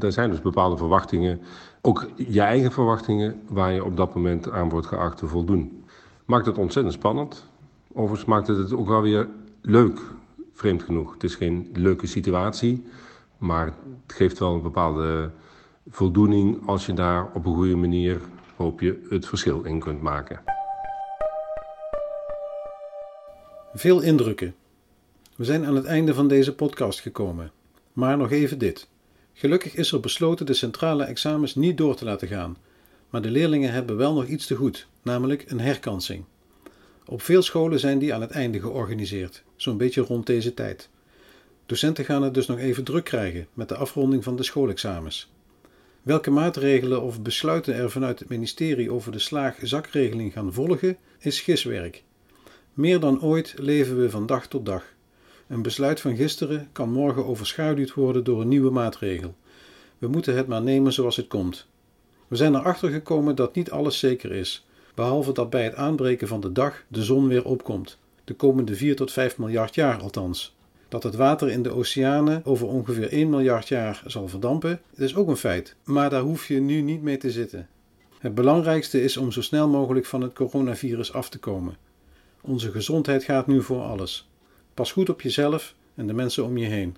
er 0.00 0.12
zijn 0.12 0.30
dus 0.30 0.40
bepaalde 0.40 0.76
verwachtingen 0.76 1.40
ook 1.86 2.06
je 2.16 2.40
eigen 2.40 2.72
verwachtingen 2.72 3.40
waar 3.48 3.72
je 3.72 3.84
op 3.84 3.96
dat 3.96 4.14
moment 4.14 4.50
aan 4.50 4.68
wordt 4.68 4.86
geacht 4.86 5.18
te 5.18 5.26
voldoen. 5.26 5.84
Maakt 6.24 6.46
het 6.46 6.58
ontzettend 6.58 6.94
spannend. 6.94 7.46
Overigens 7.92 8.24
maakt 8.24 8.46
het 8.46 8.56
het 8.56 8.72
ook 8.72 8.88
wel 8.88 9.02
weer 9.02 9.28
leuk, 9.60 10.00
vreemd 10.52 10.82
genoeg. 10.82 11.12
Het 11.12 11.24
is 11.24 11.34
geen 11.34 11.70
leuke 11.72 12.06
situatie, 12.06 12.84
maar 13.38 13.66
het 14.06 14.16
geeft 14.16 14.38
wel 14.38 14.54
een 14.54 14.62
bepaalde 14.62 15.30
voldoening 15.88 16.66
als 16.66 16.86
je 16.86 16.92
daar 16.92 17.30
op 17.34 17.46
een 17.46 17.54
goede 17.54 17.76
manier, 17.76 18.20
hoop 18.56 18.80
je, 18.80 19.06
het 19.08 19.26
verschil 19.26 19.62
in 19.62 19.80
kunt 19.80 20.02
maken. 20.02 20.42
Veel 23.74 24.00
indrukken. 24.00 24.54
We 25.36 25.44
zijn 25.44 25.66
aan 25.66 25.76
het 25.76 25.84
einde 25.84 26.14
van 26.14 26.28
deze 26.28 26.54
podcast 26.54 27.00
gekomen. 27.00 27.50
Maar 27.92 28.16
nog 28.16 28.30
even 28.30 28.58
dit. 28.58 28.88
Gelukkig 29.36 29.74
is 29.74 29.92
er 29.92 30.00
besloten 30.00 30.46
de 30.46 30.54
centrale 30.54 31.04
examens 31.04 31.54
niet 31.54 31.78
door 31.78 31.96
te 31.96 32.04
laten 32.04 32.28
gaan. 32.28 32.56
Maar 33.10 33.22
de 33.22 33.30
leerlingen 33.30 33.72
hebben 33.72 33.96
wel 33.96 34.14
nog 34.14 34.26
iets 34.26 34.46
te 34.46 34.54
goed, 34.54 34.86
namelijk 35.02 35.44
een 35.46 35.60
herkansing. 35.60 36.24
Op 37.06 37.22
veel 37.22 37.42
scholen 37.42 37.80
zijn 37.80 37.98
die 37.98 38.14
aan 38.14 38.20
het 38.20 38.30
einde 38.30 38.60
georganiseerd, 38.60 39.42
zo'n 39.56 39.76
beetje 39.76 40.00
rond 40.00 40.26
deze 40.26 40.54
tijd. 40.54 40.88
Docenten 41.66 42.04
gaan 42.04 42.22
het 42.22 42.34
dus 42.34 42.46
nog 42.46 42.58
even 42.58 42.84
druk 42.84 43.04
krijgen 43.04 43.46
met 43.52 43.68
de 43.68 43.76
afronding 43.76 44.24
van 44.24 44.36
de 44.36 44.42
schoolexamens. 44.42 45.32
Welke 46.02 46.30
maatregelen 46.30 47.02
of 47.02 47.22
besluiten 47.22 47.74
er 47.74 47.90
vanuit 47.90 48.18
het 48.18 48.28
ministerie 48.28 48.92
over 48.92 49.12
de 49.12 49.18
slaag-zakregeling 49.18 50.32
gaan 50.32 50.52
volgen, 50.52 50.96
is 51.18 51.40
giswerk. 51.40 52.02
Meer 52.74 53.00
dan 53.00 53.22
ooit 53.22 53.54
leven 53.56 54.00
we 54.00 54.10
van 54.10 54.26
dag 54.26 54.46
tot 54.46 54.66
dag. 54.66 54.93
Een 55.54 55.62
besluit 55.62 56.00
van 56.00 56.16
gisteren 56.16 56.68
kan 56.72 56.90
morgen 56.90 57.26
overschaduwd 57.26 57.94
worden 57.94 58.24
door 58.24 58.40
een 58.40 58.48
nieuwe 58.48 58.70
maatregel. 58.70 59.34
We 59.98 60.08
moeten 60.08 60.36
het 60.36 60.46
maar 60.46 60.62
nemen 60.62 60.92
zoals 60.92 61.16
het 61.16 61.26
komt. 61.26 61.66
We 62.28 62.36
zijn 62.36 62.54
erachter 62.54 62.90
gekomen 62.90 63.34
dat 63.34 63.54
niet 63.54 63.70
alles 63.70 63.98
zeker 63.98 64.32
is, 64.32 64.66
behalve 64.94 65.32
dat 65.32 65.50
bij 65.50 65.64
het 65.64 65.74
aanbreken 65.74 66.28
van 66.28 66.40
de 66.40 66.52
dag 66.52 66.84
de 66.88 67.02
zon 67.04 67.28
weer 67.28 67.44
opkomt, 67.44 67.98
de 68.24 68.34
komende 68.34 68.74
4 68.76 68.96
tot 68.96 69.12
5 69.12 69.38
miljard 69.38 69.74
jaar 69.74 70.00
althans. 70.00 70.56
Dat 70.88 71.02
het 71.02 71.14
water 71.14 71.50
in 71.50 71.62
de 71.62 71.74
oceanen 71.74 72.40
over 72.44 72.66
ongeveer 72.66 73.12
1 73.12 73.30
miljard 73.30 73.68
jaar 73.68 74.02
zal 74.06 74.28
verdampen, 74.28 74.80
is 74.94 75.16
ook 75.16 75.28
een 75.28 75.36
feit, 75.36 75.76
maar 75.84 76.10
daar 76.10 76.22
hoef 76.22 76.48
je 76.48 76.60
nu 76.60 76.80
niet 76.80 77.02
mee 77.02 77.16
te 77.16 77.30
zitten. 77.30 77.68
Het 78.18 78.34
belangrijkste 78.34 79.02
is 79.02 79.16
om 79.16 79.32
zo 79.32 79.42
snel 79.42 79.68
mogelijk 79.68 80.06
van 80.06 80.20
het 80.22 80.32
coronavirus 80.32 81.12
af 81.12 81.28
te 81.28 81.38
komen. 81.38 81.76
Onze 82.40 82.70
gezondheid 82.70 83.24
gaat 83.24 83.46
nu 83.46 83.62
voor 83.62 83.82
alles. 83.82 84.28
Pas 84.74 84.92
goed 84.92 85.08
op 85.08 85.20
jezelf 85.20 85.74
en 85.94 86.06
de 86.06 86.12
mensen 86.12 86.44
om 86.44 86.58
je 86.58 86.66
heen. 86.66 86.96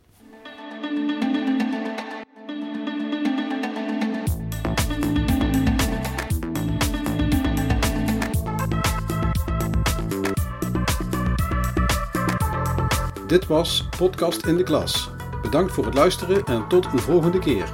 Dit 13.27 13.47
was 13.47 13.89
Podcast 13.99 14.47
in 14.47 14.57
de 14.57 14.63
Klas. 14.63 15.11
Bedankt 15.43 15.73
voor 15.73 15.85
het 15.85 15.95
luisteren 15.95 16.45
en 16.45 16.69
tot 16.69 16.85
een 16.85 16.99
volgende 16.99 17.39
keer. 17.39 17.71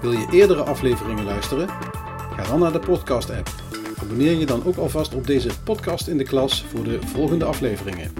Wil 0.00 0.12
je 0.12 0.26
eerdere 0.32 0.62
afleveringen 0.62 1.24
luisteren? 1.24 1.68
Ga 2.36 2.42
dan 2.42 2.58
naar 2.60 2.72
de 2.72 2.78
podcast-app. 2.78 3.48
Abonneer 4.02 4.38
je 4.38 4.46
dan 4.46 4.64
ook 4.64 4.76
alvast 4.76 5.14
op 5.14 5.26
deze 5.26 5.48
Podcast 5.64 6.08
in 6.08 6.18
de 6.18 6.24
Klas 6.24 6.64
voor 6.64 6.84
de 6.84 7.02
volgende 7.02 7.44
afleveringen. 7.44 8.12